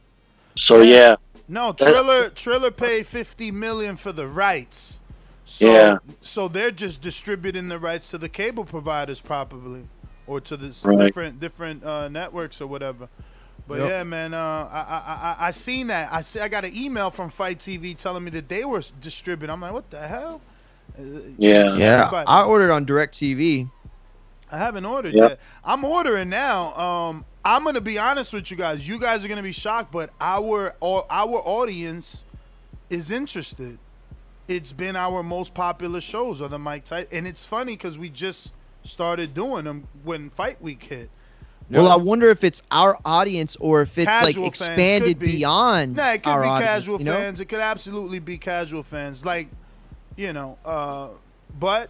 [0.56, 1.16] So yeah,
[1.48, 5.02] No, That- Triller Triller paid 50 million for the rights.
[5.50, 5.98] So Yeah.
[6.20, 9.88] so they're just distributing the rights to the cable providers probably
[10.28, 10.98] or to the Right.
[11.06, 13.08] different different uh, networks or whatever.
[13.66, 13.90] But Yep.
[13.90, 14.38] yeah, man, uh,
[14.70, 16.12] I, I I I seen that.
[16.12, 19.50] I see I got an email from FITE TV telling me that they were distributing.
[19.54, 20.42] I'm like, what the hell?
[21.00, 21.04] Uh,
[21.38, 23.70] yeah, everybody- I ordered on DirecTV.
[24.52, 25.30] I haven't ordered Yep.
[25.30, 25.40] yet.
[25.64, 26.74] I'm ordering now.
[26.78, 28.86] Um, I'm gonna be honest with you guys.
[28.88, 32.26] You guys are gonna be shocked, but our au- our audience
[32.90, 33.78] is interested.
[34.48, 38.10] It's been our most popular shows are the Mike Tyson, and it's funny because we
[38.10, 41.10] just started doing them when Fight Week hit.
[41.70, 45.20] Well, I wonder if it's our audience or if it's like Casual fans could expanded
[45.20, 45.36] be.
[45.38, 47.14] beyond Nah, it could our be audience, casual you know?
[47.16, 47.42] fans.
[47.42, 49.26] It could absolutely be casual fans.
[49.26, 49.50] Like,
[50.16, 51.10] you know, uh,
[51.60, 51.90] but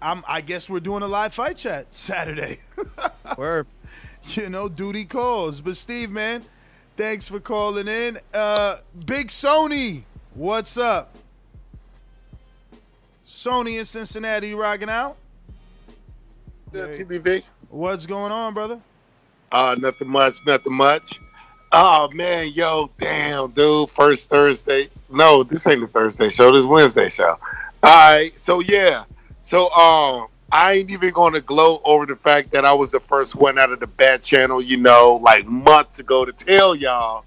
[0.00, 0.24] I'm.
[0.26, 2.56] I guess we're doing a live fight chat Saturday.
[3.36, 3.66] Word.
[4.28, 5.60] you know, duty calls.
[5.60, 6.42] But Steve, man,
[6.96, 8.16] thanks for calling in.
[8.32, 11.14] Uh, Big Sony, what's up?
[13.28, 15.18] Sony in Cincinnati, you rocking out?
[16.72, 17.46] Yeah, TBV.
[17.68, 18.80] What's going on, brother?
[19.52, 21.20] Uh, nothing much, nothing much.
[21.70, 23.90] Oh man, yo, damn, dude.
[23.90, 24.88] First Thursday.
[25.10, 26.50] No, this ain't the Thursday show.
[26.50, 27.38] This Wednesday show.
[27.82, 28.32] All right.
[28.40, 29.04] So yeah.
[29.42, 33.34] So um, I ain't even gonna gloat over the fact that I was the first
[33.34, 34.62] one out of the bad channel.
[34.62, 37.26] You know, like months ago to tell y'all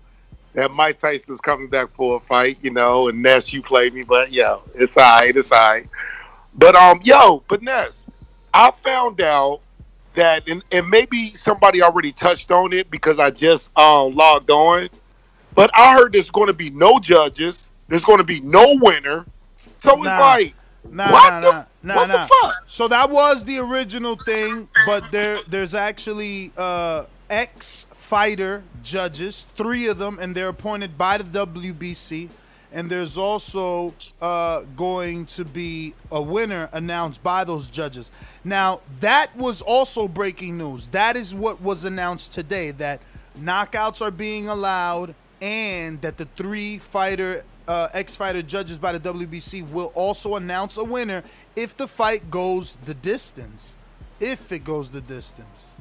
[0.53, 2.57] that Mike Tyson's coming back for a fight.
[2.61, 5.35] You know, and Ness, you played me, but yo, it's alright.
[5.35, 5.87] It's alright.
[6.55, 8.07] But um, yo, but Ness,
[8.53, 9.61] I found out
[10.15, 14.89] that and, and maybe somebody already touched on it because I just um, logged on.
[15.53, 17.69] But I heard there's going to be no judges.
[17.87, 19.25] There's going to be no winner.
[19.79, 20.53] So it's like,
[20.89, 22.23] Nah, what nah, the, nah, nah, what nah.
[22.23, 22.63] the fuck?
[22.65, 29.87] So that was the original thing, but there there's actually uh, ex fighter judges, three
[29.87, 32.27] of them, and they're appointed by the WBC.
[32.73, 38.11] And there's also uh, going to be a winner announced by those judges.
[38.43, 40.89] Now that was also breaking news.
[40.89, 42.71] That is what was announced today.
[42.71, 42.99] That
[43.39, 49.69] knockouts are being allowed, and that the three fighter uh, ex-fighter judges by the WBC
[49.71, 51.23] will also announce a winner
[51.55, 53.77] if the fight goes the distance.
[54.19, 55.80] If it goes the distance.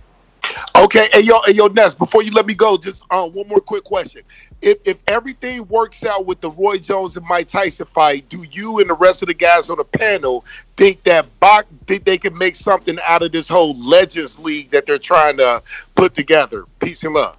[0.77, 1.95] Okay, hey yo, hey yo, Ness.
[1.95, 4.23] Before you let me go, just uh, one more quick question.
[4.63, 8.81] If if everything works out with the Roy Jones and Mike Tyson fight, do you
[8.81, 10.45] and the rest of the guys on the panel
[10.77, 14.87] think that Bach think they can make something out of this whole Legends League that
[14.87, 15.63] they're trying to
[15.95, 16.65] put together?
[16.81, 17.37] Peace and love.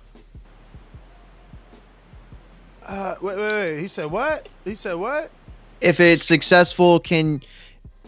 [2.85, 3.79] Uh, wait, wait, wait.
[3.79, 4.49] He said what?
[4.65, 5.31] He said what?
[5.79, 7.41] If it's successful, can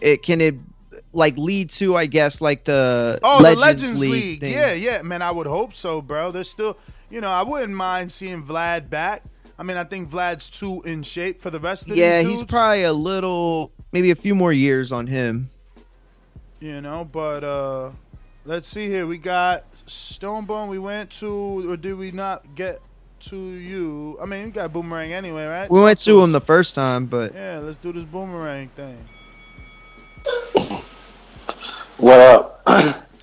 [0.00, 0.54] it can it
[1.14, 4.40] like lead to I guess like the Oh, Legends the Legends League, League.
[4.40, 4.52] thing?
[4.52, 5.22] Yeah, yeah, man.
[5.22, 6.30] I would hope so, bro.
[6.30, 6.76] There's still,
[7.10, 9.22] you know, I wouldn't mind seeing Vlad back.
[9.58, 12.44] I mean, I think Vlad's too in shape for the rest of Yeah, these he's
[12.44, 15.50] probably a little maybe a few more years on him.
[16.60, 17.90] you know, but uh
[18.44, 19.06] let's see here.
[19.06, 20.68] We got Stonebone.
[20.68, 22.80] We went to, or did we not get
[23.20, 24.18] to you.
[24.20, 25.70] I mean, we got boomerang anyway, right?
[25.70, 28.98] We Talk went to him the first time, but Yeah, let's do this boomerang thing.
[31.98, 32.68] What up?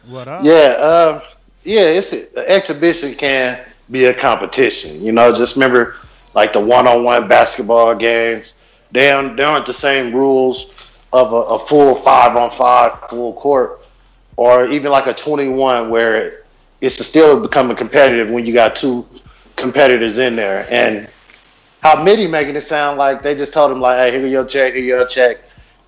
[0.07, 0.43] What up?
[0.43, 1.21] Yeah, uh,
[1.63, 1.81] yeah.
[1.81, 3.59] It's an exhibition can
[3.89, 5.01] be a competition.
[5.01, 5.97] You know, just remember
[6.33, 8.53] like the one-on-one basketball games.
[8.91, 10.71] They aren't, they aren't the same rules
[11.13, 13.85] of a, a full five-on-five full court,
[14.37, 16.43] or even like a twenty-one where
[16.79, 19.05] it's still becoming competitive when you got two
[19.55, 20.65] competitors in there.
[20.71, 21.09] And
[21.81, 24.73] how Mitty making it sound like they just told him like, "Hey, here your check,
[24.73, 25.39] here your check,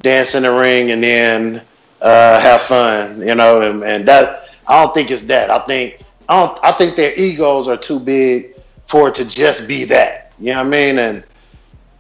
[0.01, 1.61] dance in the ring, and then
[2.04, 3.62] uh, have fun," you know.
[3.62, 5.49] And, and that I don't think it's that.
[5.49, 6.60] I think I don't.
[6.64, 10.32] I think their egos are too big for it to just be that.
[10.39, 10.99] You know what I mean?
[10.99, 11.24] And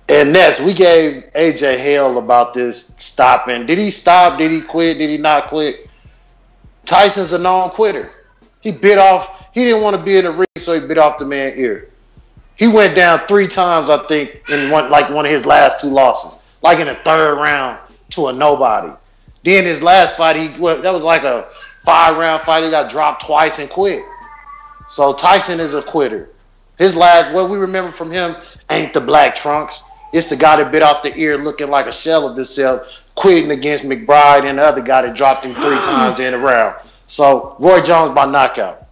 [0.09, 3.65] and Ness, we gave AJ hell about this stopping.
[3.65, 4.37] Did he stop?
[4.37, 4.97] Did he quit?
[4.97, 5.89] Did he not quit?
[6.85, 8.11] Tyson's a non quitter.
[8.61, 9.47] He bit off.
[9.53, 11.89] He didn't want to be in the ring, so he bit off the man ear.
[12.55, 15.89] He went down three times, I think, in one like one of his last two
[15.89, 17.79] losses, like in the third round
[18.11, 18.93] to a nobody.
[19.43, 21.47] Then his last fight, he well, that was like a
[21.83, 22.63] five round fight.
[22.63, 24.03] He got dropped twice and quit.
[24.87, 26.29] So Tyson is a quitter.
[26.77, 28.35] His last, what we remember from him,
[28.69, 29.83] ain't the black trunks.
[30.11, 33.51] It's the guy that bit off the ear, looking like a shell of himself, quitting
[33.51, 36.75] against McBride and the other guy that dropped him three times in a round.
[37.07, 38.87] So Roy Jones by knockout.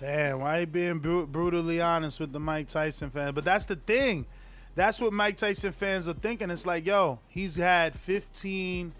[0.00, 3.32] Damn, why you being bru- brutally honest with the Mike Tyson fans?
[3.32, 4.26] But that's the thing.
[4.76, 6.50] That's what Mike Tyson fans are thinking.
[6.50, 8.92] It's like, yo, he's had 15,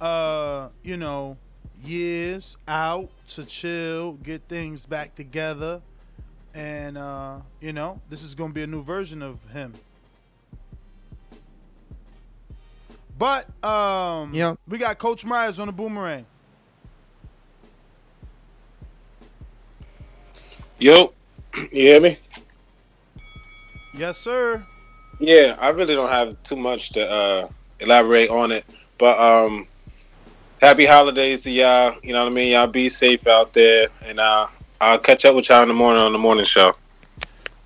[0.00, 1.36] uh, you know,
[1.84, 5.80] years out to chill, get things back together,
[6.54, 9.72] and uh, you know, this is gonna be a new version of him.
[13.18, 14.54] But um, Yeah.
[14.66, 16.26] we got Coach Myers on the boomerang.
[20.78, 21.12] Yo,
[21.54, 22.18] you hear me?
[23.96, 24.64] Yes, sir.
[25.20, 28.64] Yeah, I really don't have too much to uh, elaborate on it,
[28.98, 29.68] but um,
[30.62, 31.96] happy holidays to y'all.
[32.04, 32.52] You know what I mean?
[32.52, 34.46] Y'all be safe out there, and uh,
[34.80, 36.74] I'll catch up with y'all in the morning on the morning show.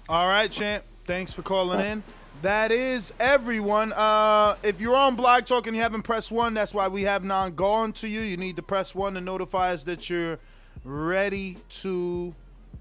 [0.09, 0.82] All right, champ.
[1.05, 2.03] Thanks for calling in.
[2.42, 3.92] That is everyone.
[3.92, 7.22] Uh, if you're on Blog Talk and you haven't pressed one, that's why we have
[7.22, 8.20] not gone to you.
[8.20, 10.38] You need to press one to notify us that you're
[10.82, 12.34] ready to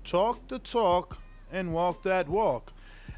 [0.04, 1.20] talk the talk
[1.52, 2.72] and walk that walk.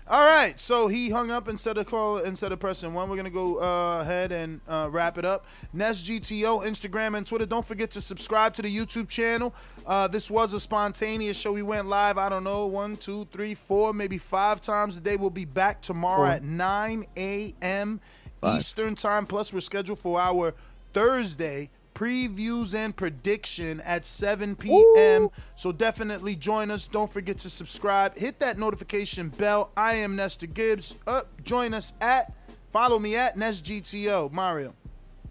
[0.09, 3.09] All right, so he hung up instead of call instead of pressing one.
[3.09, 5.45] We're gonna go uh, ahead and uh, wrap it up.
[5.73, 7.45] Nest GTO, Instagram and Twitter.
[7.45, 9.53] Don't forget to subscribe to the YouTube channel.
[9.85, 11.51] Uh, this was a spontaneous show.
[11.51, 12.17] We went live.
[12.17, 15.17] I don't know, one, two, three, four, maybe five times a day.
[15.17, 16.27] We'll be back tomorrow Four.
[16.27, 17.99] at 9 a.m.
[18.45, 19.25] Eastern time.
[19.25, 20.53] Plus, we're scheduled for our
[20.93, 25.29] Thursday previews and prediction at 7 p.m.
[25.55, 26.87] So definitely join us.
[26.87, 28.15] Don't forget to subscribe.
[28.15, 29.71] Hit that notification bell.
[29.75, 30.93] I am Nestor Gibbs.
[31.07, 32.31] Up, join us at
[32.69, 34.31] follow me at NestGTO.
[34.31, 34.75] Mario.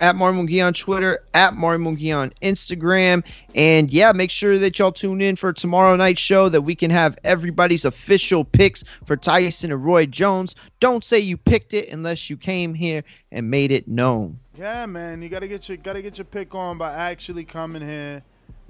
[0.01, 3.24] At Mario on Twitter, at Mario on Instagram.
[3.55, 6.90] And yeah, make sure that y'all tune in for tomorrow night's show that we can
[6.90, 10.55] have everybody's official picks for Tyson and Roy Jones.
[10.80, 14.38] Don't say you picked it unless you came here and made it known.
[14.55, 18.22] Yeah, man, you gotta get your gotta get your pick on by actually coming here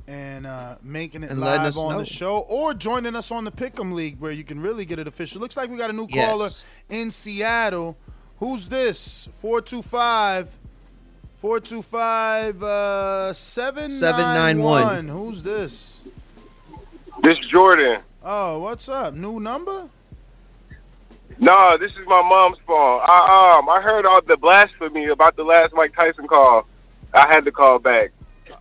[0.09, 1.99] and uh, making it And live on know.
[1.99, 5.09] the show, or joining us on the Pick'em League where you can really get it
[5.09, 5.41] official.
[5.41, 6.25] Looks like we got a new Yes.
[6.27, 6.49] caller
[6.89, 7.97] in Seattle.
[8.39, 9.29] Who's this?
[9.33, 10.59] 425
[11.47, 15.07] 425 uh 791.
[15.07, 16.03] Who's this?
[17.23, 18.03] This is Jordan.
[18.25, 19.15] Oh, what's up?
[19.15, 19.89] New number?
[21.39, 23.01] No, this is my mom's phone.
[23.01, 26.67] I um I heard all the blasphemy about the last Mike Tyson call.
[27.15, 28.11] I had to call back.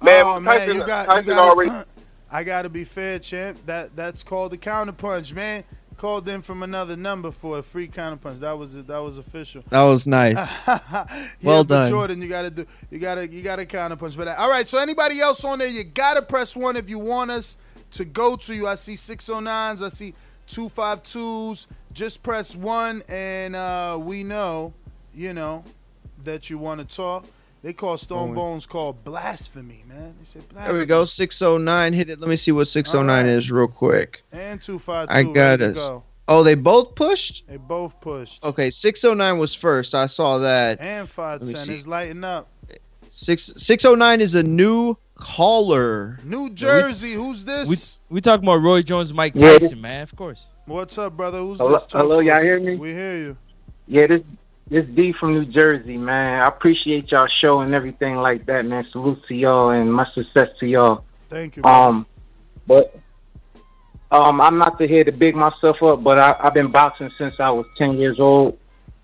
[0.04, 1.72] Man, oh man, Tyson, you got Tyson you got already.
[2.32, 3.66] I gotta be fair, champ.
[3.66, 5.64] That that's called the counterpunch, man.
[5.98, 8.40] Called in from another number for a free counter punch.
[8.40, 9.64] That was that was official.
[9.70, 10.68] That was nice.
[10.68, 11.06] yeah,
[11.42, 11.90] Well done.
[11.90, 12.22] Jordan.
[12.22, 12.66] You gotta do.
[12.92, 14.38] You gotta you gotta counterpunch for that.
[14.38, 14.68] All right.
[14.68, 17.58] So anybody else on there, you gotta press one if you want us
[17.92, 18.68] to go to you.
[18.68, 19.82] I see 609s.
[19.82, 20.14] I see
[20.48, 21.68] 252s.
[21.94, 24.74] Just press one, and uh, we know,
[25.14, 25.64] you know,
[26.26, 27.26] that you want to talk.
[27.66, 28.36] They call Stone Boom.
[28.36, 30.14] Bones called blasphemy, man.
[30.20, 31.04] They say There we go.
[31.06, 31.94] 609.
[31.94, 32.20] Hit it.
[32.20, 34.22] Let me see what 609 is real quick.
[34.32, 35.12] And 252.
[35.12, 35.74] I got ready it.
[35.74, 36.04] go.
[36.28, 37.48] Oh, they both pushed?
[37.48, 38.44] They both pushed.
[38.46, 39.96] Okay, 609 was first.
[39.96, 40.80] I saw that.
[40.80, 41.74] And Let me 510 see.
[41.74, 42.48] is lighting up.
[43.10, 46.20] Six, 609 is a new caller.
[46.24, 48.00] New Jersey, who's this?
[48.12, 49.58] We, we talking about Roy Jones, Mike Yeah.
[49.58, 50.04] Tyson, man.
[50.04, 50.46] Of course.
[50.68, 51.40] What's up, brother?
[51.40, 51.88] Who's Hello, this?
[51.88, 52.44] Talk hello, y'all us.
[52.44, 52.76] hear me?
[52.76, 53.38] We hear you.
[53.88, 54.22] Yeah, this
[54.68, 56.42] this D from New Jersey, man.
[56.44, 58.84] I appreciate y'all show and everything like that, man.
[58.84, 61.04] Salute to y'all and much success to y'all.
[61.30, 61.62] Thank you.
[61.62, 61.90] brother.
[61.90, 62.06] Um,
[62.68, 63.00] but
[64.12, 67.36] Um, I'm not to here to big myself up, but I, I've been boxing since
[67.40, 68.58] I was 10 years old.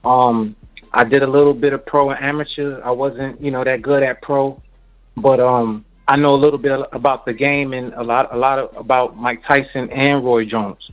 [0.05, 0.55] Um,
[0.93, 2.81] I did a little bit of pro and amateur.
[2.81, 4.61] I wasn't, you know, that good at pro,
[5.17, 8.59] but um, I know a little bit about the game and a lot, a lot
[8.59, 10.89] of, about Mike Tyson and Roy Jones.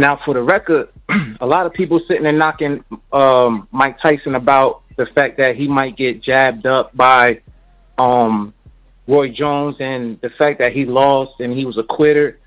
[0.00, 0.88] Now, for the record,
[1.42, 2.82] a lot of people sitting there knocking
[3.12, 7.42] um, Mike Tyson about the fact that he might get jabbed up by
[7.98, 8.54] um,
[9.06, 12.38] Roy Jones and the fact that he lost and he was a quitter.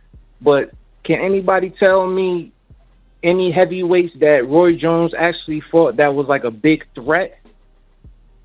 [0.41, 0.72] But
[1.04, 2.54] can anybody tell me
[3.22, 7.39] any heavyweights that Roy Jones actually fought that was like a big threat?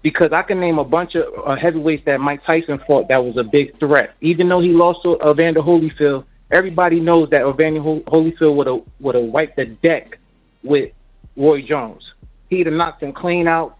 [0.03, 3.39] Because I can name a bunch of uh, heavyweights that Mike Tyson fought that was
[3.39, 4.17] a big threat.
[4.21, 9.15] Even though he lost to Evander Holyfield, everybody knows that Evander Holyfield would have would
[9.15, 10.19] have wiped the deck
[10.63, 10.93] with
[11.37, 12.03] Roy Jones.
[12.51, 13.77] He'd have knocked him clean out.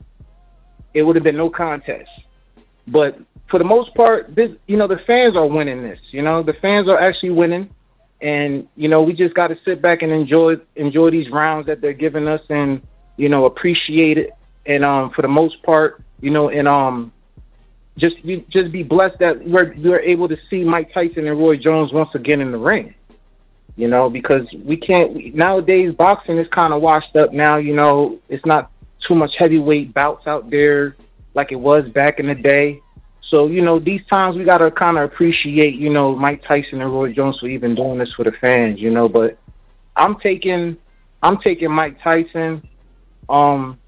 [0.95, 2.11] It would have been no contest.
[2.87, 5.99] But for the most part, this you know the fans are winning this.
[6.11, 7.71] You know the fans are actually winning,
[8.21, 11.81] and you know we just got to sit back and enjoy enjoy these rounds that
[11.81, 12.83] they're giving us, and
[13.17, 14.31] you know appreciate it.
[14.67, 17.13] And um, for the most part, you know, and um,
[17.99, 21.57] just be, just be blessed that we're we're able to see Mike Tyson and Roy
[21.57, 22.95] Jones once again in the ring.
[23.77, 27.57] You know, because we can't nowadays boxing is kind of washed up now.
[27.57, 28.71] You know, it's not
[29.07, 30.97] too much heavyweight bouts out there
[31.35, 32.81] like it was back in the day.
[33.31, 36.93] So you know, these times we gotta kind of appreciate you know Mike Tyson and
[36.93, 38.81] Roy Jones for even doing this for the fans.
[38.81, 39.39] You know, but
[39.97, 40.77] I'm taking
[41.23, 42.67] I'm taking Mike Tyson
[43.29, 43.79] um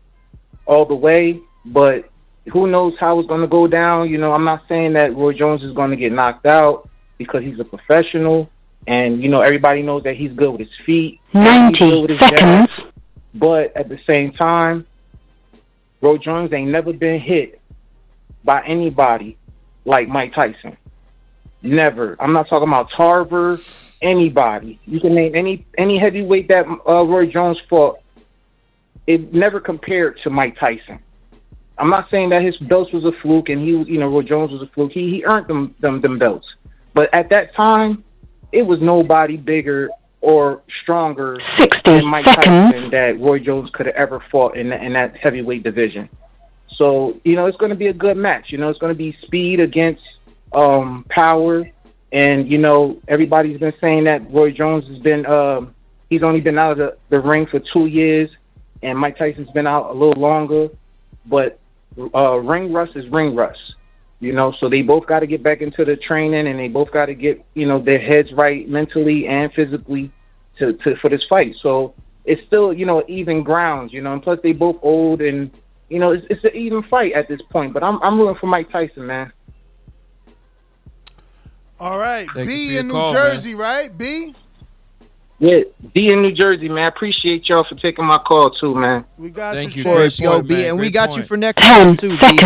[0.66, 2.10] all the way, but
[2.48, 4.08] who knows how it's going to go down.
[4.08, 6.88] You know, I'm not saying that Roy Jones is going to get knocked out
[7.18, 8.50] because he's a professional,
[8.86, 12.70] and you know everybody knows that he's good with his feet, 90 with his seconds.
[13.34, 14.86] But at the same time,
[16.00, 17.60] Roy Jones ain't never been hit
[18.42, 19.36] by anybody
[19.84, 20.76] like Mike Tyson.
[21.62, 22.16] Never.
[22.18, 23.58] I'm not talking about Tarver.
[24.00, 24.78] Anybody.
[24.86, 27.98] You can name any any heavyweight that uh, Roy Jones fought.
[29.06, 31.00] It never compared to Mike Tyson.
[31.80, 34.52] I'm not saying that his belts was a fluke and he, you know, Roy Jones
[34.52, 34.92] was a fluke.
[34.92, 36.46] He he earned them them them belts,
[36.92, 38.04] but at that time,
[38.52, 41.38] it was nobody bigger or stronger
[41.86, 45.62] than Mike Tyson that Roy Jones could have ever fought in that, in that heavyweight
[45.62, 46.10] division.
[46.76, 48.52] So you know, it's going to be a good match.
[48.52, 50.02] You know, it's going to be speed against
[50.52, 51.70] um, power,
[52.12, 55.74] and you know, everybody's been saying that Roy Jones has been um,
[56.10, 58.28] he's only been out of the, the ring for two years,
[58.82, 60.68] and Mike Tyson's been out a little longer.
[61.24, 61.59] But
[62.14, 63.74] uh, ring rust is ring rust,
[64.20, 64.52] you know.
[64.52, 67.14] So they both got to get back into the training, and they both got to
[67.14, 70.10] get you know their heads right mentally and physically
[70.58, 71.56] to, to for this fight.
[71.60, 74.12] So it's still you know even grounds, you know.
[74.12, 75.50] And plus they both old, and
[75.88, 77.72] you know it's, it's an even fight at this point.
[77.72, 79.32] But I'm I'm rooting for Mike Tyson, man.
[81.78, 83.96] All right, Thank B in New call, Jersey, right?
[83.96, 84.34] B.
[85.40, 85.60] Yeah,
[85.94, 86.84] D in New Jersey, man.
[86.84, 89.06] I appreciate y'all for taking my call too, man.
[89.16, 92.38] We got Of course, yo, B, and we got you for next time too, B.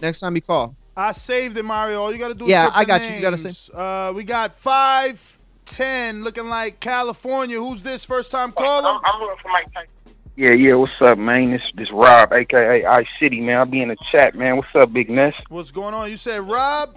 [0.00, 0.74] Next time you call.
[0.96, 2.00] I saved it, Mario.
[2.00, 3.16] All you got to do is Yeah, I got you.
[3.16, 3.70] You gotta names.
[3.70, 7.58] Uh, we got five ten, looking like California.
[7.58, 8.98] Who's this first time caller?
[9.04, 9.90] I'm rooting for Mike Tyson.
[10.36, 10.74] Yeah, yeah.
[10.74, 11.50] What's up, man?
[11.50, 13.58] This this Rob, aka I City, man.
[13.58, 14.56] I'll be in the chat, man.
[14.56, 15.34] What's up, Big Ness?
[15.48, 16.10] What's going on?
[16.10, 16.96] You said Rob.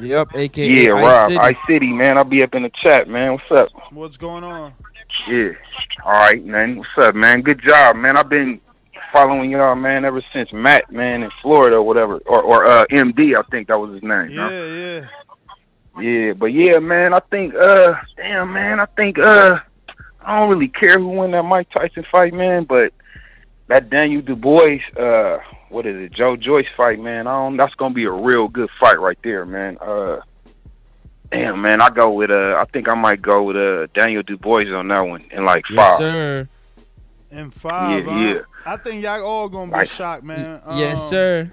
[0.00, 1.38] Yep, aka yeah, Ice Rob, City.
[1.38, 2.18] I City, man.
[2.18, 3.32] I'll be up in the chat, man.
[3.32, 3.92] What's up?
[3.92, 4.72] What's going on?
[5.28, 5.50] Yeah.
[6.04, 6.76] All right, man.
[6.76, 7.42] What's up, man?
[7.42, 8.16] Good job, man.
[8.16, 8.60] I've been
[9.12, 13.34] following y'all, man, ever since Matt, man, in Florida or whatever, or or uh, MD,
[13.38, 14.28] I think that was his name.
[14.36, 14.48] huh?
[14.50, 15.06] Yeah, yeah.
[16.00, 19.58] Yeah, but yeah, man, I think uh damn man, I think uh
[20.24, 22.92] I don't really care who win that Mike Tyson fight, man, but
[23.66, 25.38] that Daniel Dubois, uh
[25.70, 28.70] what is it, Joe Joyce fight, man, I don't that's gonna be a real good
[28.78, 29.76] fight right there, man.
[29.80, 30.20] Uh
[31.30, 34.66] damn man, I go with uh I think I might go with uh Daniel Dubois
[34.72, 35.76] on that one in like five.
[35.76, 35.98] Yes, five.
[35.98, 36.48] sir.
[37.30, 38.06] And five.
[38.06, 38.20] Yeah, huh?
[38.20, 38.40] yeah.
[38.72, 39.88] I think y'all all gonna be Right.
[39.88, 40.60] shocked, man.
[40.74, 41.50] Yes, Um, sir.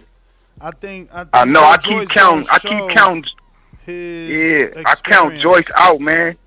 [0.61, 1.09] I think.
[1.11, 3.25] I, think I know I keep Joyce counting gonna I keep show counting
[3.85, 5.35] His Yeah, I count.
[5.39, 6.37] Joyce out, man.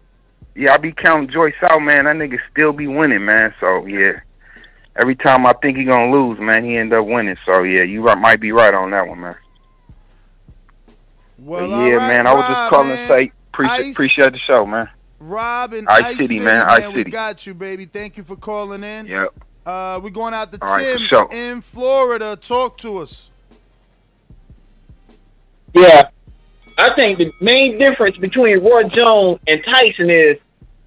[0.54, 2.06] Yeah, I be counting Joyce out, man.
[2.06, 3.54] That nigga still be winning, man.
[3.60, 4.20] So yeah,
[5.00, 7.36] every time I think he gonna lose, man, he end up winning.
[7.46, 9.36] So yeah, you might be right on that one, man.
[11.38, 12.26] Well, But yeah, right, man.
[12.26, 12.96] I was just calling man.
[12.98, 13.92] to say appreciate Ice.
[13.94, 14.88] appreciate the show, man.
[15.20, 16.64] Rob and Ice Ice, City, man.
[16.68, 17.10] Ice We City.
[17.10, 17.84] got you, baby.
[17.86, 19.06] Thank you for calling in.
[19.06, 19.34] Yep.
[19.66, 21.28] Uh, we're going out to All right, for Tim sure.
[21.32, 22.36] in Florida.
[22.36, 23.30] Talk to us.
[25.74, 26.08] Yeah.
[26.78, 30.38] I think the main difference between Roy Jones and Tyson is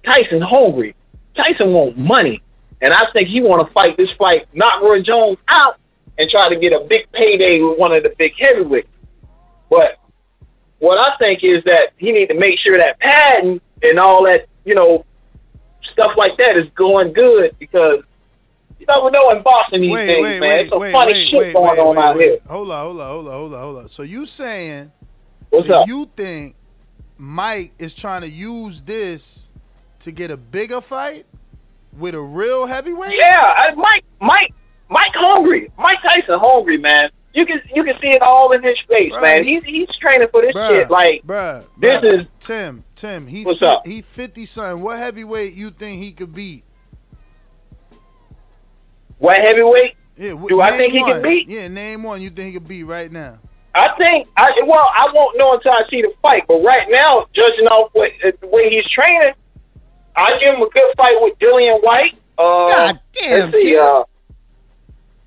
[0.04, 0.94] Tyson's hungry.
[1.36, 2.42] Tyson wants money.
[2.80, 5.76] And I think he want to fight this fight, knock Roy Jones out,
[6.18, 8.88] and try to get a big payday with one of the big heavyweights.
[9.70, 9.98] But
[10.82, 14.46] what I think is that he need to make sure that patent and all that,
[14.64, 15.04] you know,
[15.92, 18.02] stuff like that is going good because
[18.80, 20.48] you never know in Boston these Wait, days, wait, man.
[20.48, 22.28] wait, It's some wait, funny wait, shit wait, going wait, on wait, out wait.
[22.30, 22.38] here.
[22.48, 23.88] Hold on, hold on, hold on, hold on, hold on.
[23.90, 24.90] So you saying
[25.50, 25.86] What's that up?
[25.86, 26.56] you think
[27.16, 29.52] Mike is trying to use this
[30.00, 31.26] to get a bigger fight
[31.96, 33.16] with a real heavyweight?
[33.16, 34.52] Yeah, I, Mike, Mike,
[34.88, 35.70] Mike, hungry.
[35.78, 37.08] Mike Tyson, hungry, man.
[37.34, 39.44] You can you can see it all in his face, Bruh, man.
[39.44, 40.90] he's- He's he's training for this Bruh, shit.
[40.90, 42.20] Like bruh, this bruh.
[42.20, 42.84] is Tim.
[42.94, 43.86] Tim, he What's fi- up?
[43.86, 44.82] he fifty something.
[44.84, 46.64] What heavyweight you think he could beat?
[49.18, 49.94] what heavyweight.
[50.16, 51.48] Yeah, wh- Do I name think he can beat?
[51.48, 53.38] Yeah, name one you think he could beat right now.
[53.74, 56.42] I think I well, I won't know until I see the fight.
[56.46, 59.32] But right now, judging off what uh, the way he's training,
[60.16, 62.14] I give him a good fight with Dillian Whyte.
[62.36, 63.80] Uh, God damn, let's see, Tim.
[63.80, 64.02] uh,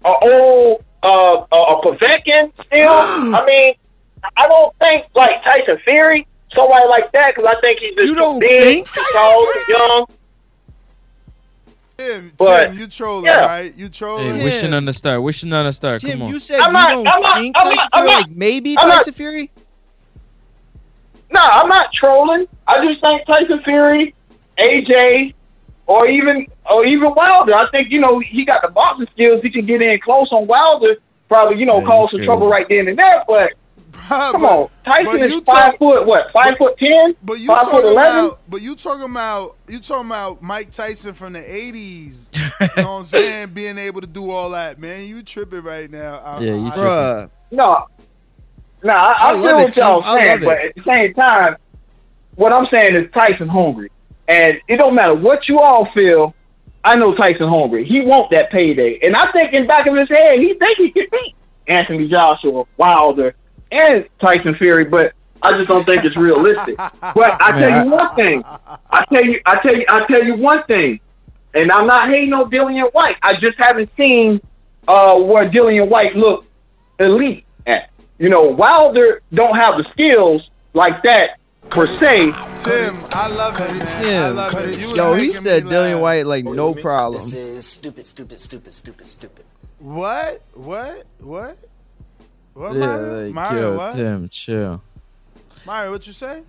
[0.06, 2.92] a old uh, a, a Povetkin still.
[2.92, 3.74] I mean,
[4.38, 8.16] I don't think like Tyson Fury, somebody like that, because I think he's just You
[8.16, 10.06] don't big, think too tall, too young.
[11.98, 13.46] Tim, But, Tim, you trolling, yeah.
[13.46, 13.74] right?
[13.78, 14.36] You trolling.
[14.36, 15.22] Hey, wishing on the star.
[15.22, 15.98] Wishing on the star.
[16.00, 16.30] Tim, Come on.
[16.34, 18.76] you said I'm you not- don't I'm not- think I'm Tyson not- Fury, like maybe
[18.78, 19.52] I'm not- Tyson Fury?
[21.32, 22.48] No, I'm not trolling.
[22.68, 24.14] I just think Tyson Fury,
[24.60, 25.34] AJ,
[25.88, 27.54] or even or even Wilder.
[27.56, 29.42] I think you know he got the boxing skills.
[29.44, 30.98] He can get in close on Wilder.
[31.28, 32.26] Probably you know Yeah, cause some could.
[32.26, 33.24] trouble right then and there.
[33.28, 33.54] But
[33.92, 36.32] Bruh, come but- on, Tyson is five talk- foot what?
[36.32, 37.16] Five foot ten?
[37.24, 38.26] But you five foot talking eleven?
[38.26, 42.30] about, but you talking about, you talking about Mike Tyson from the '80s.
[42.78, 43.50] You know what I'm saying?
[43.54, 45.06] Being able to do all that, man.
[45.06, 46.20] You tripping right now?
[46.24, 47.32] I- Yeah, you I- tripping.
[47.52, 47.86] No,
[48.84, 51.56] no, I, I I, feel it, what y'all I saying, but at the same time,
[52.36, 53.90] what I'm saying is Tyson hungry,
[54.28, 56.36] and it don't matter what you all feel.
[56.86, 57.84] I know Tyson hungry.
[57.84, 60.78] He want that payday, and I think in the back of his head, he think
[60.78, 61.36] he can beat
[61.68, 63.36] Anthony Joshua, Wilder,
[63.72, 66.78] and Tyson Fury, but I just don't think it's realistic.
[67.16, 68.44] But I tell you one thing.
[68.46, 71.00] I tell you, I tell you, I tell you one thing,
[71.56, 73.16] and I'm not hating on Dillian Whyte.
[73.24, 74.42] I just haven't seen
[74.88, 76.46] uh, where Dillian Whyte look
[77.00, 77.90] elite at.
[78.20, 82.18] You know, Wilder don't have the skills like that per se.
[82.18, 84.24] Tim, I love it, man.
[84.24, 84.96] I love it.
[84.96, 86.00] Yo, he said me Dillian.
[86.02, 87.22] Whyte like no problem.
[87.24, 89.46] This is stupid, stupid, stupid, stupid, stupid.
[89.80, 90.42] What?
[90.54, 91.04] What?
[91.20, 91.58] What?
[92.54, 93.24] What, Yeah, Mario?
[93.26, 93.96] like, Mario, yo, what?
[93.96, 94.82] Tim, chill.
[95.66, 96.44] Mario, what you say?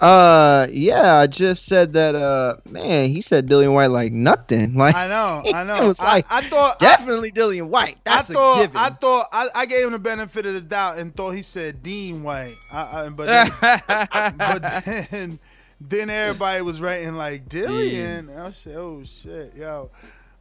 [0.00, 2.14] Uh, yeah, I just said that.
[2.14, 4.74] Uh, man, he said Dillian Whyte like nothing.
[4.82, 5.84] Like I know, I know.
[5.84, 7.98] it was I, like I thought definitely Dillian Whyte.
[8.04, 8.76] That's I thought a given.
[8.76, 11.82] I thought I, I gave him the benefit of the doubt and thought he said
[11.82, 12.56] Dean White.
[12.70, 13.52] I, I, but then,
[14.36, 15.38] but then
[15.80, 18.36] then everybody was writing like Dillian.
[18.36, 19.90] I said, oh shit, yo.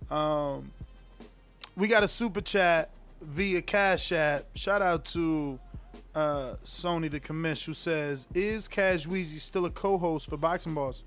[0.09, 0.71] Um,
[1.75, 2.89] we got a super chat
[3.21, 4.45] via Cash App.
[4.55, 5.59] Shout out to
[6.15, 11.03] uh, Sony the commish who says, "Is Cash Weezy still a co-host for Boxing Balls?"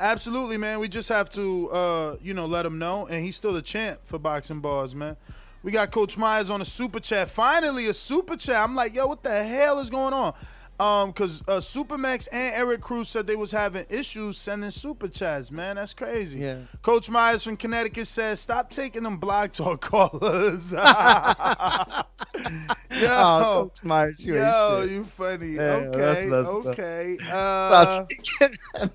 [0.00, 0.80] Absolutely, man.
[0.80, 4.00] We just have to, uh, you know, let him know, and he's still the champ
[4.04, 5.16] for Boxing Balls, man.
[5.62, 7.30] We got Coach Myers on a super chat.
[7.30, 8.56] Finally, a super chat.
[8.56, 10.34] I'm like, yo, what the hell is going on?
[10.82, 15.52] Um, because uh, Supermax and Eric Cruz said they was having issues sending super chats.
[15.52, 16.40] Man, that's crazy.
[16.40, 16.58] Yeah.
[16.82, 20.72] Coach Myers from Connecticut says, stop taking them blog talk callers.
[22.90, 25.52] yo, Oh, Coach Myers, you yo, you funny.
[25.52, 26.66] Yeah, that's okay, messed up.
[26.66, 27.18] okay.
[27.66, 28.90] Stop Uh, taking them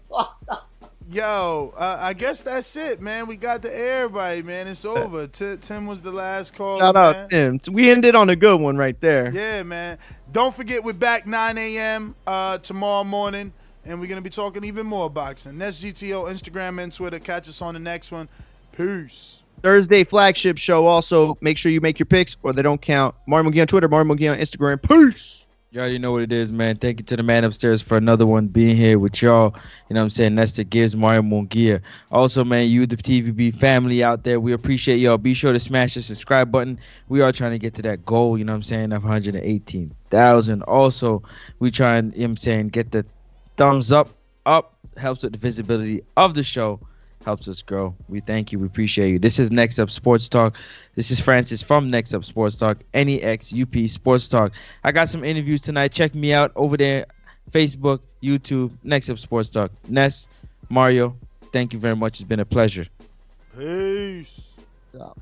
[1.10, 3.28] Yo, uh, I guess that's it, man.
[3.28, 4.68] We got to everybody, man.
[4.68, 5.26] It's over.
[5.28, 6.80] T- Tim was the last call.
[6.80, 7.06] Shout man.
[7.06, 7.60] out Tim.
[7.72, 9.32] We ended on a good one right there.
[9.32, 10.00] Yeah, man.
[10.34, 12.14] Don't forget, we're back 9 a.m.
[12.26, 13.54] Uh, tomorrow morning,
[13.86, 15.58] and we're going to be talking even more boxing.
[15.58, 17.20] That's GTO, Instagram, and Twitter.
[17.20, 18.28] Catch us on the next one.
[18.76, 19.44] Peace.
[19.64, 20.88] Thursday flagship show.
[20.88, 23.16] Also, make sure you make your picks or they don't count.
[23.28, 24.82] Mario McGee on Twitter, Mario McGee on Instagram.
[24.82, 25.47] Peace.
[25.70, 26.78] You already know what it is, man.
[26.78, 29.54] Thank you to the man upstairs for another one being here with y'all.
[29.90, 30.36] You know what I'm saying?
[30.36, 31.82] The Gibbs Mario Mongia.
[32.10, 35.18] Also, man, you, the TVB family out there, we appreciate y'all.
[35.18, 36.80] Be sure to smash the subscribe button.
[37.10, 40.62] We are trying to get to that goal, you know what I'm saying, of 118,000.
[40.64, 41.22] Also,
[41.60, 43.06] we try and, you know what I'm saying, get the
[43.58, 44.08] thumbs up.
[44.46, 46.80] Up helps with the visibility of the show
[47.28, 47.94] helps us grow.
[48.08, 48.60] We thank you.
[48.60, 49.20] We appreciate you.
[49.20, 50.56] This is Next Up Sports Talk.
[50.96, 54.54] This is Francis from Next Up Sports Talk, NEX UP Sports Talk.
[54.86, 55.92] I got some interviews tonight.
[55.92, 57.06] Check me out over there,
[57.52, 59.72] Facebook, YouTube, Next Up Sports Talk.
[59.90, 60.30] Ness,
[60.70, 61.18] Mario,
[61.52, 62.22] thank you very much.
[62.22, 62.88] It's been a pleasure.
[63.58, 64.40] Peace.
[64.96, 65.20] Stop.